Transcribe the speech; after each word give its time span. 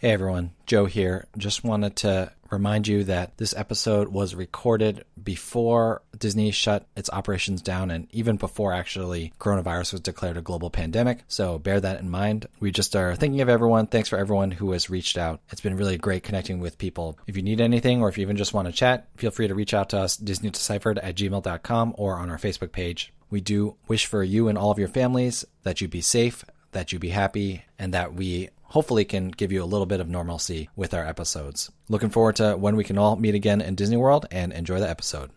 Hey 0.00 0.12
everyone, 0.12 0.52
Joe 0.64 0.86
here. 0.86 1.26
Just 1.36 1.62
wanted 1.62 1.94
to 1.96 2.32
remind 2.50 2.88
you 2.88 3.04
that 3.04 3.36
this 3.36 3.54
episode 3.54 4.08
was 4.08 4.34
recorded 4.34 5.04
before 5.22 6.00
Disney 6.18 6.52
shut 6.52 6.86
its 6.96 7.10
operations 7.12 7.60
down 7.60 7.90
and 7.90 8.08
even 8.10 8.38
before 8.38 8.72
actually 8.72 9.34
coronavirus 9.38 9.92
was 9.92 10.00
declared 10.00 10.38
a 10.38 10.40
global 10.40 10.70
pandemic. 10.70 11.24
So 11.28 11.58
bear 11.58 11.78
that 11.82 12.00
in 12.00 12.08
mind. 12.08 12.46
We 12.60 12.70
just 12.70 12.96
are 12.96 13.14
thinking 13.14 13.42
of 13.42 13.50
everyone. 13.50 13.88
Thanks 13.88 14.08
for 14.08 14.16
everyone 14.16 14.52
who 14.52 14.72
has 14.72 14.88
reached 14.88 15.18
out. 15.18 15.42
It's 15.50 15.60
been 15.60 15.76
really 15.76 15.98
great 15.98 16.22
connecting 16.22 16.60
with 16.60 16.78
people. 16.78 17.18
If 17.26 17.36
you 17.36 17.42
need 17.42 17.60
anything 17.60 18.00
or 18.00 18.08
if 18.08 18.16
you 18.16 18.22
even 18.22 18.38
just 18.38 18.54
want 18.54 18.68
to 18.68 18.72
chat, 18.72 19.06
feel 19.18 19.30
free 19.30 19.48
to 19.48 19.54
reach 19.54 19.74
out 19.74 19.90
to 19.90 19.98
us, 19.98 20.16
DisneyDeciphered 20.16 20.98
at 21.02 21.14
gmail.com 21.14 21.94
or 21.98 22.14
on 22.14 22.30
our 22.30 22.38
Facebook 22.38 22.72
page. 22.72 23.12
We 23.28 23.42
do 23.42 23.76
wish 23.86 24.06
for 24.06 24.24
you 24.24 24.48
and 24.48 24.56
all 24.56 24.70
of 24.70 24.78
your 24.78 24.88
families 24.88 25.44
that 25.64 25.82
you 25.82 25.88
be 25.88 26.00
safe, 26.00 26.42
that 26.72 26.90
you 26.90 26.98
be 26.98 27.10
happy, 27.10 27.66
and 27.78 27.92
that 27.92 28.14
we 28.14 28.48
hopefully 28.70 29.04
can 29.04 29.28
give 29.28 29.52
you 29.52 29.62
a 29.62 29.66
little 29.66 29.86
bit 29.86 30.00
of 30.00 30.08
normalcy 30.08 30.68
with 30.74 30.94
our 30.94 31.06
episodes. 31.06 31.70
Looking 31.88 32.10
forward 32.10 32.36
to 32.36 32.56
when 32.56 32.76
we 32.76 32.84
can 32.84 32.98
all 32.98 33.16
meet 33.16 33.34
again 33.34 33.60
in 33.60 33.74
Disney 33.74 33.96
World 33.96 34.26
and 34.30 34.52
enjoy 34.52 34.80
the 34.80 34.88
episode. 34.88 35.30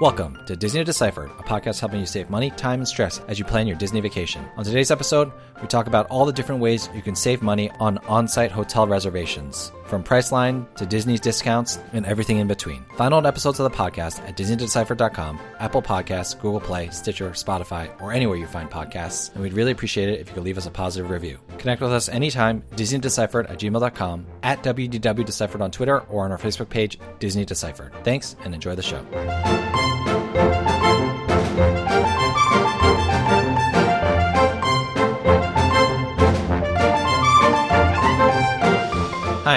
Welcome 0.00 0.38
to 0.46 0.54
Disney 0.54 0.84
Deciphered, 0.84 1.28
a 1.40 1.42
podcast 1.42 1.80
helping 1.80 1.98
you 1.98 2.06
save 2.06 2.30
money, 2.30 2.50
time, 2.50 2.78
and 2.78 2.86
stress 2.86 3.20
as 3.26 3.40
you 3.40 3.44
plan 3.44 3.66
your 3.66 3.76
Disney 3.76 4.00
vacation. 4.00 4.44
On 4.56 4.64
today's 4.64 4.92
episode, 4.92 5.32
we 5.60 5.66
talk 5.66 5.88
about 5.88 6.06
all 6.06 6.24
the 6.24 6.32
different 6.32 6.60
ways 6.60 6.88
you 6.94 7.02
can 7.02 7.16
save 7.16 7.42
money 7.42 7.68
on 7.80 7.98
on 8.06 8.28
site 8.28 8.52
hotel 8.52 8.86
reservations, 8.86 9.72
from 9.86 10.04
Priceline 10.04 10.72
to 10.76 10.86
Disney's 10.86 11.18
discounts 11.18 11.80
and 11.92 12.06
everything 12.06 12.38
in 12.38 12.46
between. 12.46 12.84
Find 12.96 13.12
old 13.12 13.26
episodes 13.26 13.58
of 13.58 13.68
the 13.68 13.76
podcast 13.76 14.20
at 14.20 14.36
DisneyDeciphered.com, 14.36 15.40
Apple 15.58 15.82
Podcasts, 15.82 16.40
Google 16.40 16.60
Play, 16.60 16.90
Stitcher, 16.90 17.30
Spotify, 17.30 17.90
or 18.00 18.12
anywhere 18.12 18.36
you 18.36 18.46
find 18.46 18.70
podcasts, 18.70 19.34
and 19.34 19.42
we'd 19.42 19.52
really 19.52 19.72
appreciate 19.72 20.10
it 20.10 20.20
if 20.20 20.28
you 20.28 20.34
could 20.34 20.44
leave 20.44 20.58
us 20.58 20.66
a 20.66 20.70
positive 20.70 21.10
review. 21.10 21.40
Connect 21.58 21.82
with 21.82 21.92
us 21.92 22.08
anytime, 22.08 22.62
DisneyDeciphered 22.76 23.50
at 23.50 23.58
gmail.com, 23.58 24.26
at 24.44 24.62
WDW 24.62 25.24
Deciphered 25.24 25.60
on 25.60 25.72
Twitter, 25.72 25.98
or 26.02 26.24
on 26.24 26.30
our 26.30 26.38
Facebook 26.38 26.68
page, 26.68 27.00
Disney 27.18 27.44
Deciphered. 27.44 27.92
Thanks, 28.04 28.36
and 28.44 28.54
enjoy 28.54 28.76
the 28.76 28.82
show. 28.82 29.04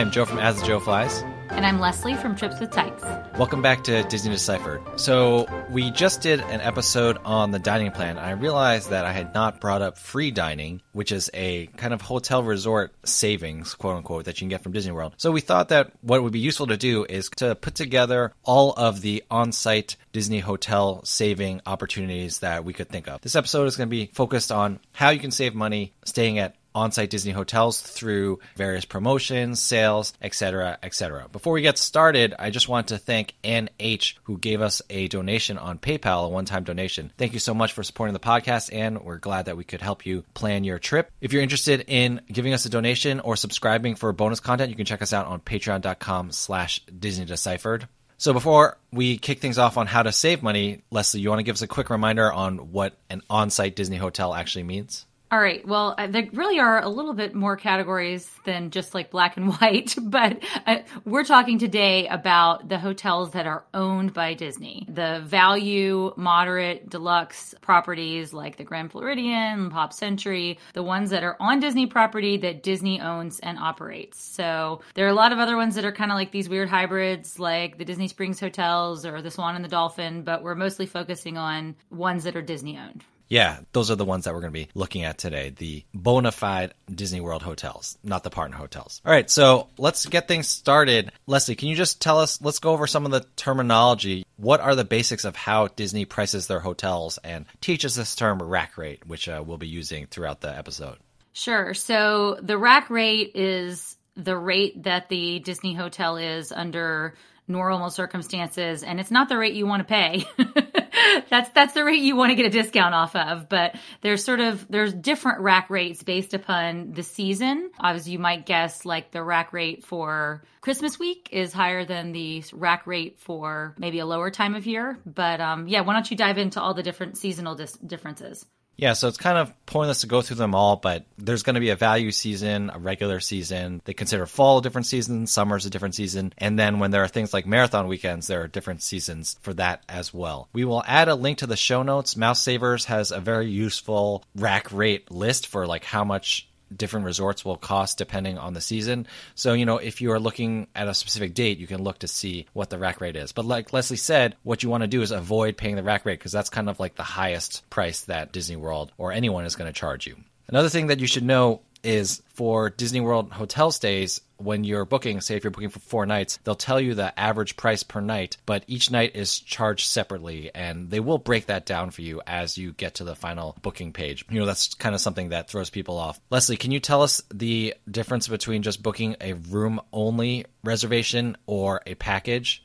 I'm 0.02 0.10
Joe 0.10 0.26
from 0.26 0.40
As 0.40 0.60
the 0.60 0.66
Joe 0.66 0.80
Flies. 0.80 1.24
And 1.52 1.64
I'm 1.64 1.80
Leslie 1.80 2.16
from 2.16 2.36
Trips 2.36 2.60
with 2.60 2.72
Tykes. 2.72 3.04
Welcome 3.38 3.62
back 3.62 3.84
to 3.84 4.02
Disney 4.06 4.32
Deciphered. 4.32 4.82
So, 5.00 5.46
we 5.70 5.92
just 5.92 6.22
did 6.22 6.40
an 6.40 6.60
episode 6.60 7.20
on 7.24 7.52
the 7.52 7.60
dining 7.60 7.92
plan. 7.92 8.18
and 8.18 8.26
I 8.26 8.32
realized 8.32 8.90
that 8.90 9.06
I 9.06 9.12
had 9.12 9.36
not 9.36 9.62
brought 9.62 9.84
up 9.84 10.00
free 10.00 10.32
dining, 10.32 10.82
which 10.94 11.12
is 11.12 11.30
a 11.36 11.68
kind 11.78 11.94
of 11.94 12.02
hotel 12.02 12.42
resort 12.42 12.96
savings, 13.04 13.76
quote 13.76 13.98
unquote, 13.98 14.26
that 14.26 14.38
you 14.38 14.46
can 14.46 14.50
get 14.50 14.64
from 14.64 14.72
Disney 14.72 14.92
World. 14.92 15.14
So, 15.18 15.30
we 15.30 15.40
thought 15.40 15.70
that 15.70 15.92
what 16.02 16.24
would 16.24 16.34
be 16.34 16.40
useful 16.40 16.66
to 16.68 16.78
do 16.78 17.06
is 17.08 17.30
to 17.36 17.54
put 17.54 17.76
together 17.76 18.34
all 18.44 18.74
of 18.74 19.02
the 19.02 19.24
on 19.30 19.52
site 19.52 19.98
Disney 20.14 20.40
hotel 20.40 21.06
saving 21.06 21.62
opportunities 21.68 22.40
that 22.40 22.66
we 22.66 22.74
could 22.74 22.90
think 22.90 23.08
of. 23.08 23.22
This 23.22 23.36
episode 23.36 23.66
is 23.66 23.78
going 23.78 23.88
to 23.88 23.92
be 23.92 24.10
focused 24.16 24.52
on 24.52 24.80
how 24.94 25.12
you 25.12 25.20
can 25.20 25.32
save 25.32 25.54
money 25.54 25.94
staying 26.06 26.40
at 26.40 26.56
on-site 26.74 27.10
Disney 27.10 27.32
hotels 27.32 27.82
through 27.82 28.40
various 28.56 28.86
promotions, 28.86 29.62
sales, 29.62 30.14
etc., 30.22 30.78
etc. 30.84 31.28
Before 31.32 31.54
we 31.54 31.62
get 31.62 31.78
started, 31.78 32.34
I 32.38 32.50
just 32.50 32.70
want 32.70 32.90
to 32.90 32.98
thank 32.98 33.34
Ann 33.44 33.70
H 33.80 34.18
who 34.24 34.38
gave 34.38 34.62
us 34.62 34.82
a 34.90 35.08
donation 35.08 35.58
on 35.58 35.78
PayPal, 35.78 36.26
a 36.26 36.30
one-time 36.30 36.64
donation. 36.64 37.12
Thank 37.18 37.34
you 37.34 37.40
so 37.40 37.54
much 37.54 37.74
for 37.74 37.84
supporting 37.84 38.14
the 38.14 38.20
podcast 38.20 38.70
and 38.72 39.02
we're 39.02 39.18
glad 39.18 39.46
that 39.46 39.58
we 39.58 39.64
could 39.64 39.82
help 39.82 40.06
you 40.06 40.24
plan 40.34 40.64
your 40.64 40.80
trip. 40.80 41.12
If 41.22 41.34
you're 41.34 41.44
interested 41.44 41.86
in 41.88 42.22
giving 42.32 42.54
us 42.54 42.66
a 42.66 42.70
donation 42.70 43.20
or 43.20 43.36
subscribing 43.36 43.96
for 43.96 44.12
bonus 44.14 44.40
content, 44.40 44.70
you 44.70 44.76
can 44.76 44.86
check 44.86 45.02
us 45.02 45.14
out 45.14 45.28
on 45.28 45.40
patreon.com 45.40 46.32
slash 46.32 46.82
Disney 46.86 47.26
Deciphered. 47.26 47.88
So 48.18 48.34
before 48.34 48.78
we 48.92 49.18
kick 49.18 49.40
things 49.40 49.58
off 49.58 49.78
on 49.78 49.88
how 49.88 50.04
to 50.04 50.12
save 50.12 50.44
money, 50.44 50.84
Leslie, 50.92 51.22
you 51.22 51.30
want 51.30 51.40
to 51.40 51.44
give 51.44 51.56
us 51.56 51.64
a 51.64 51.68
quick 51.68 51.90
reminder 51.90 52.32
on 52.32 52.72
what 52.72 52.96
an 53.10 53.24
on-site 53.32 53.76
Disney 53.76 53.98
hotel 53.98 54.36
actually 54.36 54.62
means? 54.62 55.08
All 55.32 55.40
right. 55.40 55.66
Well, 55.66 55.96
uh, 55.98 56.08
there 56.08 56.28
really 56.34 56.60
are 56.60 56.82
a 56.84 56.90
little 56.90 57.14
bit 57.14 57.34
more 57.34 57.56
categories 57.56 58.30
than 58.44 58.70
just 58.70 58.94
like 58.94 59.12
black 59.12 59.38
and 59.38 59.48
white, 59.62 59.96
but 60.02 60.44
uh, 60.68 60.80
we're 61.06 61.24
talking 61.24 61.58
today 61.58 62.06
about 62.10 62.68
the 62.68 62.78
hotels 62.78 63.32
that 63.32 63.48
are 63.48 63.64
owned 63.74 64.14
by 64.14 64.34
Disney. 64.34 64.86
The 64.90 65.22
value, 65.26 66.14
moderate, 66.18 66.90
deluxe 66.90 67.56
properties 67.62 68.34
like 68.34 68.58
the 68.58 68.66
Grand 68.66 68.92
Floridian, 68.92 69.70
Pop 69.70 69.94
Century, 69.94 70.60
the 70.74 70.84
ones 70.84 71.12
that 71.12 71.24
are 71.24 71.38
on 71.40 71.62
Disney 71.62 71.86
property 71.86 72.36
that 72.36 72.62
Disney 72.62 73.00
owns 73.00 73.40
and 73.40 73.58
operates. 73.58 74.22
So 74.22 74.82
there 74.96 75.06
are 75.06 75.10
a 75.10 75.14
lot 75.14 75.32
of 75.32 75.40
other 75.40 75.56
ones 75.56 75.76
that 75.76 75.86
are 75.86 75.94
kind 75.94 76.12
of 76.12 76.16
like 76.16 76.34
these 76.34 76.50
weird 76.50 76.68
hybrids, 76.68 77.40
like 77.40 77.78
the 77.78 77.86
Disney 77.86 78.10
Springs 78.10 78.42
hotels 78.42 79.06
or 79.06 79.22
the 79.22 79.32
Swan 79.32 79.56
and 79.56 79.64
the 79.64 79.70
Dolphin, 79.70 80.24
but 80.24 80.44
we're 80.44 80.56
mostly 80.56 80.88
focusing 80.88 81.38
on 81.38 81.78
ones 81.90 82.26
that 82.26 82.36
are 82.36 82.42
Disney 82.42 82.78
owned. 82.78 83.06
Yeah, 83.32 83.60
those 83.72 83.90
are 83.90 83.96
the 83.96 84.04
ones 84.04 84.26
that 84.26 84.34
we're 84.34 84.42
going 84.42 84.52
to 84.52 84.60
be 84.60 84.68
looking 84.74 85.06
at 85.06 85.18
today. 85.18 85.54
The 85.58 85.86
bona 85.94 86.34
fide 86.34 86.74
Disney 86.94 87.22
World 87.22 87.42
hotels, 87.42 87.98
not 88.04 88.26
the 88.26 88.30
partner 88.30 88.58
hotels. 88.58 89.02
All 89.06 89.12
right, 89.12 89.30
so 89.30 89.70
let's 89.78 90.06
get 90.06 90.28
things 90.28 90.50
started. 90.50 91.14
Leslie, 91.28 91.56
can 91.56 91.70
you 91.70 91.76
just 91.78 92.02
tell 92.02 92.20
us, 92.20 92.42
let's 92.42 92.60
go 92.60 92.72
over 92.72 92.88
some 92.88 93.06
of 93.06 93.12
the 93.14 93.26
terminology. 93.38 94.26
What 94.36 94.60
are 94.60 94.76
the 94.76 94.84
basics 94.84 95.24
of 95.24 95.38
how 95.38 95.68
Disney 95.68 96.04
prices 96.04 96.48
their 96.48 96.60
hotels 96.60 97.20
and 97.24 97.46
teaches 97.62 97.96
this 97.96 98.18
term 98.18 98.44
rack 98.44 98.78
rate, 98.78 99.08
which 99.08 99.30
uh, 99.30 99.42
we'll 99.48 99.58
be 99.58 99.70
using 99.70 100.08
throughout 100.08 100.42
the 100.42 100.54
episode? 100.54 100.98
Sure. 101.32 101.74
So 101.74 102.38
the 102.42 102.58
rack 102.58 102.90
rate 102.90 103.32
is 103.36 103.96
the 104.18 104.36
rate 104.36 104.84
that 104.84 105.08
the 105.08 105.40
Disney 105.40 105.74
hotel 105.74 106.18
is 106.18 106.52
under 106.52 107.16
normal 107.48 107.92
circumstances, 107.92 108.84
and 108.84 109.00
it's 109.00 109.10
not 109.10 109.30
the 109.30 109.38
rate 109.38 109.54
you 109.54 109.66
want 109.66 109.88
to 109.88 109.94
pay. 109.94 110.26
that's 111.30 111.50
that's 111.52 111.74
the 111.74 111.84
rate 111.84 112.02
you 112.02 112.16
want 112.16 112.32
to 112.32 112.36
get 112.36 112.46
a 112.46 112.50
discount 112.50 112.94
off 112.94 113.16
of. 113.16 113.50
But 113.50 113.76
there's 114.02 114.24
sort 114.24 114.40
of 114.40 114.66
there's 114.70 114.94
different 114.94 115.42
rack 115.42 115.70
rates 115.70 116.04
based 116.04 116.34
upon 116.34 116.94
the 116.94 117.04
season. 117.04 117.72
As 117.80 118.08
you 118.08 118.20
might 118.20 118.46
guess, 118.46 118.86
like 118.86 119.12
the 119.12 119.24
rack 119.24 119.54
rate 119.54 119.84
for 119.84 120.44
Christmas 120.62 121.00
week 121.00 121.30
is 121.32 121.54
higher 121.54 121.86
than 121.86 122.12
the 122.12 122.44
rack 122.54 122.88
rate 122.88 123.20
for 123.20 123.76
maybe 123.78 124.00
a 124.00 124.06
lower 124.06 124.32
time 124.32 124.56
of 124.56 124.66
year. 124.66 125.00
But 125.06 125.42
um, 125.42 125.68
yeah, 125.68 125.82
why 125.82 125.94
don't 125.94 126.10
you 126.10 126.18
dive 126.18 126.38
into 126.38 126.62
all 126.62 126.74
the 126.74 126.84
different 126.84 127.18
seasonal 127.18 127.56
dis- 127.56 127.74
differences? 127.74 128.46
Yeah, 128.78 128.94
so 128.94 129.08
it's 129.08 129.18
kind 129.18 129.38
of 129.38 129.54
pointless 129.66 130.02
to 130.02 130.08
go 130.08 130.22
through 130.22 130.38
them 130.38 130.56
all, 130.56 130.76
but 130.76 131.06
there's 131.18 131.44
going 131.44 131.54
to 131.54 131.60
be 131.60 131.70
a 131.70 131.76
value 131.76 132.12
season, 132.12 132.72
a 132.74 132.80
regular 132.80 133.20
season. 133.20 133.82
They 133.86 133.94
consider 133.94 134.26
fall 134.26 134.58
a 134.58 134.62
different 134.62 134.88
season, 134.88 135.28
summer's 135.28 135.66
a 135.66 135.70
different 135.70 135.94
season, 135.94 136.34
and 136.38 136.58
then 136.58 136.80
when 136.80 136.90
there 136.90 137.04
are 137.04 137.08
things 137.08 137.34
like 137.34 137.46
marathon 137.46 137.88
weekends, 137.88 138.28
there 138.28 138.42
are 138.42 138.48
different 138.48 138.82
seasons 138.82 139.38
for 139.42 139.54
that 139.56 139.84
as 139.88 140.14
well. 140.14 140.50
We 140.52 140.66
will 140.66 140.84
add 140.88 141.10
a 141.10 141.16
link 141.16 141.40
to 141.40 141.48
the 141.48 141.56
show 141.56 141.84
notes. 141.84 142.16
Mousesavers 142.16 142.86
has 142.86 143.12
a 143.12 143.20
very 143.20 143.50
useful 143.50 144.24
rack 144.36 144.72
rate 144.72 145.12
list 145.12 145.48
for 145.48 145.68
like 145.68 145.86
how 145.86 146.04
much 146.04 146.48
different 146.76 147.06
resorts 147.06 147.44
will 147.44 147.58
cost 147.58 147.98
depending 147.98 148.38
on 148.38 148.54
the 148.54 148.62
season. 148.62 149.08
So, 149.36 149.54
you 149.54 149.66
know, 149.66 149.78
if 149.78 150.02
you 150.02 150.12
are 150.12 150.20
looking 150.20 150.68
at 150.76 150.88
a 150.88 150.94
specific 150.94 151.34
date, 151.34 151.58
you 151.58 151.68
can 151.68 151.84
look 151.84 152.00
to 152.00 152.08
see 152.08 152.48
what 152.54 152.70
the 152.70 152.78
rack 152.78 153.02
rate 153.02 153.16
is. 153.16 153.32
But 153.32 153.46
like 153.46 153.74
Leslie 153.74 153.98
said, 153.98 154.36
what 154.44 154.64
you 154.64 154.70
want 154.70 154.82
to 154.82 154.88
do 154.88 155.02
is 155.02 155.12
avoid 155.12 155.58
paying 155.58 155.76
the 155.76 155.84
rack 155.84 156.06
rate 156.06 156.20
because 156.20 156.32
that's 156.32 156.50
kind 156.50 156.70
of 156.70 156.80
like 156.80 156.96
the 156.96 157.04
highest 157.04 157.70
price 157.70 158.02
that 158.02 158.32
Disney 158.32 158.56
World 158.56 158.92
or 158.98 159.12
anyone 159.12 159.46
is 159.46 159.56
going 159.56 159.72
to 159.72 159.80
charge 159.80 160.08
you. 160.08 160.16
Another 160.48 160.70
thing 160.70 160.88
that 160.88 161.00
you 161.00 161.08
should 161.08 161.24
know 161.24 161.62
is 161.84 162.22
for 162.34 162.70
Disney 162.70 163.02
World 163.02 163.32
hotel 163.32 163.72
stays, 163.72 164.22
when 164.38 164.64
you're 164.64 164.86
booking, 164.86 165.22
say 165.22 165.36
if 165.36 165.44
you're 165.44 165.52
booking 165.52 165.70
for 165.70 165.80
four 165.80 166.06
nights, 166.06 166.40
they'll 166.44 166.56
tell 166.56 166.80
you 166.80 166.96
the 166.96 167.18
average 167.20 167.56
price 167.58 167.84
per 167.84 168.02
night, 168.02 168.38
but 168.46 168.64
each 168.68 168.92
night 168.92 169.16
is 169.16 169.40
charged 169.40 169.88
separately 169.88 170.52
and 170.54 170.90
they 170.90 171.00
will 171.00 171.18
break 171.18 171.46
that 171.48 171.66
down 171.66 171.92
for 171.92 172.02
you 172.02 172.22
as 172.26 172.58
you 172.58 172.74
get 172.74 172.96
to 172.96 173.04
the 173.04 173.16
final 173.16 173.56
booking 173.62 173.94
page. 173.94 174.26
You 174.30 174.40
know, 174.40 174.46
that's 174.46 174.74
kind 174.74 174.96
of 174.96 175.02
something 175.02 175.30
that 175.30 175.50
throws 175.50 175.70
people 175.70 175.98
off. 175.98 176.20
Leslie, 176.30 176.58
can 176.58 176.72
you 176.72 176.80
tell 176.80 177.04
us 177.04 177.22
the 177.34 177.76
difference 177.90 178.28
between 178.28 178.64
just 178.64 178.82
booking 178.82 179.16
a 179.22 179.34
room 179.34 179.80
only 179.94 180.46
reservation 180.64 181.38
or 181.46 181.82
a 181.86 181.96
package? 181.96 182.64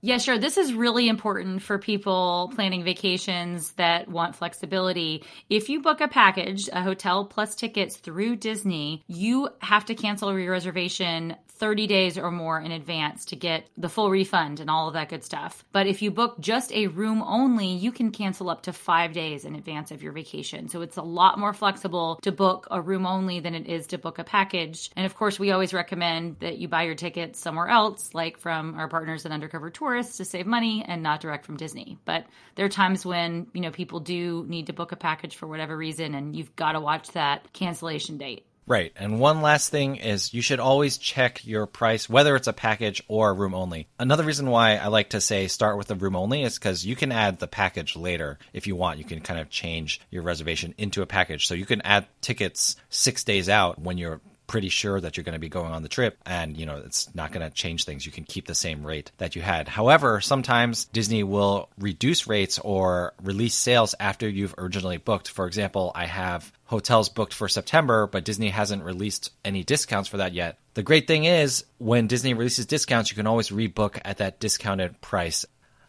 Yeah, 0.00 0.18
sure. 0.18 0.38
This 0.38 0.58
is 0.58 0.72
really 0.74 1.08
important 1.08 1.60
for 1.60 1.76
people 1.76 2.52
planning 2.54 2.84
vacations 2.84 3.72
that 3.72 4.06
want 4.06 4.36
flexibility. 4.36 5.24
If 5.50 5.68
you 5.68 5.82
book 5.82 6.00
a 6.00 6.06
package, 6.06 6.68
a 6.72 6.82
hotel 6.82 7.24
plus 7.24 7.56
tickets 7.56 7.96
through 7.96 8.36
Disney, 8.36 9.02
you 9.08 9.48
have 9.58 9.86
to 9.86 9.96
cancel 9.96 10.38
your 10.38 10.52
reservation 10.52 11.34
30 11.48 11.88
days 11.88 12.16
or 12.16 12.30
more 12.30 12.60
in 12.60 12.70
advance 12.70 13.24
to 13.24 13.36
get 13.36 13.66
the 13.76 13.88
full 13.88 14.10
refund 14.10 14.60
and 14.60 14.70
all 14.70 14.86
of 14.86 14.94
that 14.94 15.08
good 15.08 15.24
stuff. 15.24 15.64
But 15.72 15.88
if 15.88 16.00
you 16.02 16.12
book 16.12 16.38
just 16.38 16.70
a 16.72 16.86
room 16.86 17.20
only, 17.20 17.72
you 17.72 17.90
can 17.90 18.12
cancel 18.12 18.48
up 18.48 18.62
to 18.62 18.72
five 18.72 19.12
days 19.12 19.44
in 19.44 19.56
advance 19.56 19.90
of 19.90 20.00
your 20.00 20.12
vacation. 20.12 20.68
So 20.68 20.82
it's 20.82 20.96
a 20.96 21.02
lot 21.02 21.40
more 21.40 21.52
flexible 21.52 22.20
to 22.22 22.30
book 22.30 22.68
a 22.70 22.80
room 22.80 23.04
only 23.04 23.40
than 23.40 23.56
it 23.56 23.66
is 23.66 23.88
to 23.88 23.98
book 23.98 24.20
a 24.20 24.24
package. 24.24 24.92
And 24.94 25.04
of 25.04 25.16
course, 25.16 25.40
we 25.40 25.50
always 25.50 25.74
recommend 25.74 26.38
that 26.38 26.58
you 26.58 26.68
buy 26.68 26.84
your 26.84 26.94
tickets 26.94 27.40
somewhere 27.40 27.66
else, 27.66 28.14
like 28.14 28.38
from 28.38 28.76
our 28.76 28.86
partners 28.86 29.26
at 29.26 29.32
Undercover 29.32 29.70
Tour 29.70 29.87
tourists 29.88 30.18
to 30.18 30.24
save 30.24 30.46
money 30.46 30.84
and 30.86 31.02
not 31.02 31.20
direct 31.20 31.46
from 31.46 31.56
Disney. 31.56 31.98
But 32.04 32.26
there 32.56 32.66
are 32.66 32.70
times 32.70 33.06
when, 33.06 33.46
you 33.54 33.62
know, 33.62 33.70
people 33.70 34.00
do 34.00 34.44
need 34.46 34.66
to 34.66 34.74
book 34.74 34.92
a 34.92 34.96
package 34.96 35.36
for 35.36 35.46
whatever 35.46 35.76
reason 35.76 36.14
and 36.14 36.36
you've 36.36 36.54
got 36.56 36.72
to 36.72 36.80
watch 36.80 37.08
that 37.12 37.52
cancellation 37.54 38.18
date. 38.18 38.44
Right. 38.66 38.92
And 38.96 39.18
one 39.18 39.40
last 39.40 39.70
thing 39.70 39.96
is 39.96 40.34
you 40.34 40.42
should 40.42 40.60
always 40.60 40.98
check 40.98 41.46
your 41.46 41.64
price, 41.64 42.06
whether 42.06 42.36
it's 42.36 42.48
a 42.48 42.52
package 42.52 43.02
or 43.08 43.32
room 43.32 43.54
only. 43.54 43.88
Another 43.98 44.24
reason 44.24 44.50
why 44.50 44.76
I 44.76 44.88
like 44.88 45.10
to 45.10 45.22
say 45.22 45.48
start 45.48 45.78
with 45.78 45.90
a 45.90 45.94
room 45.94 46.14
only 46.14 46.42
is 46.42 46.58
because 46.58 46.84
you 46.84 46.94
can 46.94 47.10
add 47.10 47.38
the 47.38 47.46
package 47.46 47.96
later 47.96 48.38
if 48.52 48.66
you 48.66 48.76
want. 48.76 48.98
You 48.98 49.06
can 49.06 49.22
kind 49.22 49.40
of 49.40 49.48
change 49.48 50.02
your 50.10 50.22
reservation 50.22 50.74
into 50.76 51.00
a 51.00 51.06
package. 51.06 51.46
So 51.46 51.54
you 51.54 51.64
can 51.64 51.80
add 51.80 52.08
tickets 52.20 52.76
six 52.90 53.24
days 53.24 53.48
out 53.48 53.80
when 53.80 53.96
you're 53.96 54.20
pretty 54.48 54.68
sure 54.68 55.00
that 55.00 55.16
you're 55.16 55.22
going 55.22 55.34
to 55.34 55.38
be 55.38 55.48
going 55.48 55.72
on 55.72 55.82
the 55.82 55.88
trip 55.88 56.18
and 56.26 56.56
you 56.56 56.66
know 56.66 56.82
it's 56.84 57.14
not 57.14 57.30
going 57.30 57.48
to 57.48 57.54
change 57.54 57.84
things. 57.84 58.04
You 58.04 58.10
can 58.10 58.24
keep 58.24 58.46
the 58.46 58.54
same 58.54 58.84
rate 58.84 59.12
that 59.18 59.36
you 59.36 59.42
had. 59.42 59.68
However 59.68 60.20
sometimes 60.20 60.86
disney 60.86 61.22
will 61.22 61.68
reduce 61.78 62.26
rates 62.26 62.58
or 62.58 63.14
release 63.22 63.54
sales 63.54 63.94
after 64.00 64.28
you've 64.28 64.54
originally 64.58 64.96
booked. 64.96 65.28
For 65.28 65.46
example 65.46 65.92
i 65.94 66.06
have 66.06 66.52
hotels 66.64 67.08
booked 67.08 67.32
for 67.32 67.48
september 67.48 68.06
but 68.06 68.24
disney 68.24 68.48
hasn't 68.48 68.82
released 68.82 69.30
any 69.44 69.62
discounts 69.62 70.08
for 70.08 70.16
that 70.16 70.32
yet. 70.32 70.58
The 70.74 70.82
great 70.82 71.06
thing 71.06 71.24
is 71.24 71.64
when 71.78 72.08
disney 72.08 72.34
releases 72.34 72.66
discounts 72.66 73.10
you 73.10 73.16
can 73.16 73.26
always 73.26 73.50
rebook 73.50 74.00
at 74.04 74.18
that 74.18 74.40
discounted 74.40 75.00
price 75.00 75.44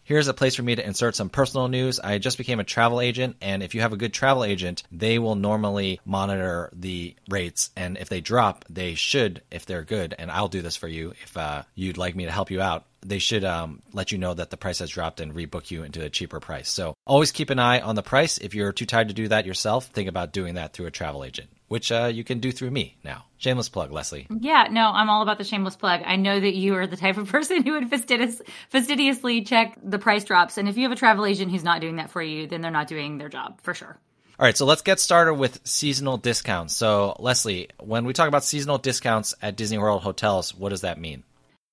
Here's 0.09 0.27
a 0.27 0.33
place 0.33 0.55
for 0.55 0.63
me 0.63 0.73
to 0.73 0.83
insert 0.83 1.15
some 1.15 1.29
personal 1.29 1.67
news. 1.67 1.99
I 1.99 2.17
just 2.17 2.39
became 2.39 2.59
a 2.59 2.63
travel 2.63 2.99
agent, 2.99 3.35
and 3.41 3.61
if 3.61 3.75
you 3.75 3.81
have 3.81 3.93
a 3.93 3.95
good 3.95 4.11
travel 4.11 4.43
agent, 4.43 4.81
they 4.91 5.19
will 5.19 5.35
normally 5.35 5.99
monitor 6.03 6.71
the 6.73 7.15
rates, 7.29 7.69
and 7.77 7.95
if 7.95 8.09
they 8.09 8.19
drop, 8.19 8.65
they 8.71 8.95
should 8.95 9.43
if 9.51 9.67
they're 9.67 9.83
good. 9.83 10.15
And 10.17 10.31
I'll 10.31 10.47
do 10.47 10.63
this 10.63 10.75
for 10.75 10.87
you 10.87 11.13
if 11.21 11.37
uh, 11.37 11.61
you'd 11.75 11.99
like 11.99 12.15
me 12.15 12.25
to 12.25 12.31
help 12.31 12.49
you 12.49 12.59
out. 12.59 12.87
They 13.01 13.19
should 13.19 13.43
um, 13.43 13.83
let 13.93 14.11
you 14.11 14.17
know 14.17 14.33
that 14.33 14.49
the 14.49 14.57
price 14.57 14.79
has 14.79 14.89
dropped 14.89 15.19
and 15.19 15.31
rebook 15.31 15.69
you 15.69 15.83
into 15.83 16.03
a 16.03 16.09
cheaper 16.09 16.39
price. 16.39 16.69
So 16.69 16.95
always 17.05 17.31
keep 17.31 17.51
an 17.51 17.59
eye 17.59 17.79
on 17.79 17.93
the 17.93 18.01
price. 18.01 18.39
If 18.39 18.55
you're 18.55 18.73
too 18.73 18.87
tired 18.87 19.09
to 19.09 19.13
do 19.13 19.27
that 19.27 19.45
yourself, 19.45 19.89
think 19.89 20.09
about 20.09 20.33
doing 20.33 20.55
that 20.55 20.73
through 20.73 20.87
a 20.87 20.91
travel 20.91 21.23
agent 21.23 21.51
which 21.69 21.91
uh, 21.91 22.11
you 22.13 22.23
can 22.23 22.39
do 22.39 22.51
through 22.51 22.71
me 22.71 22.97
now. 23.03 23.25
Shameless 23.37 23.69
plug, 23.69 23.91
Leslie. 23.91 24.27
Yeah, 24.29 24.67
no, 24.69 24.87
I'm 24.87 25.09
all 25.09 25.21
about 25.21 25.37
the 25.37 25.43
shameless 25.45 25.77
plug. 25.77 26.01
I 26.03 26.17
know 26.17 26.39
that 26.39 26.55
you 26.55 26.75
are 26.75 26.85
the 26.85 26.97
type 26.97 27.17
of 27.17 27.29
person 27.29 27.63
who 27.65 27.71
would 27.71 27.89
fastidious, 27.89 28.41
fastidiously 28.69 29.43
check 29.43 29.77
the 29.81 29.99
price 29.99 30.25
drops. 30.25 30.57
And 30.57 30.67
if 30.67 30.75
you 30.75 30.83
have 30.83 30.91
a 30.91 30.97
travel 30.97 31.25
agent 31.25 31.51
who's 31.51 31.63
not 31.63 31.79
doing 31.79 31.95
that 31.95 32.11
for 32.11 32.21
you, 32.21 32.47
then 32.47 32.61
they're 32.61 32.71
not 32.71 32.87
doing 32.87 33.17
their 33.17 33.29
job 33.29 33.61
for 33.61 33.73
sure. 33.73 33.97
All 34.39 34.45
right, 34.45 34.55
so 34.55 34.65
let's 34.65 34.81
get 34.81 35.01
started 35.01 35.33
with 35.33 35.59
seasonal 35.65 36.15
discounts. 36.15 36.73
So, 36.73 37.15
Leslie, 37.19 37.69
when 37.77 38.05
we 38.05 38.13
talk 38.13 38.29
about 38.29 38.45
seasonal 38.45 38.77
discounts 38.77 39.33
at 39.41 39.57
Disney 39.57 39.77
World 39.77 40.01
hotels, 40.01 40.55
what 40.55 40.69
does 40.69 40.81
that 40.81 40.97
mean? 40.97 41.23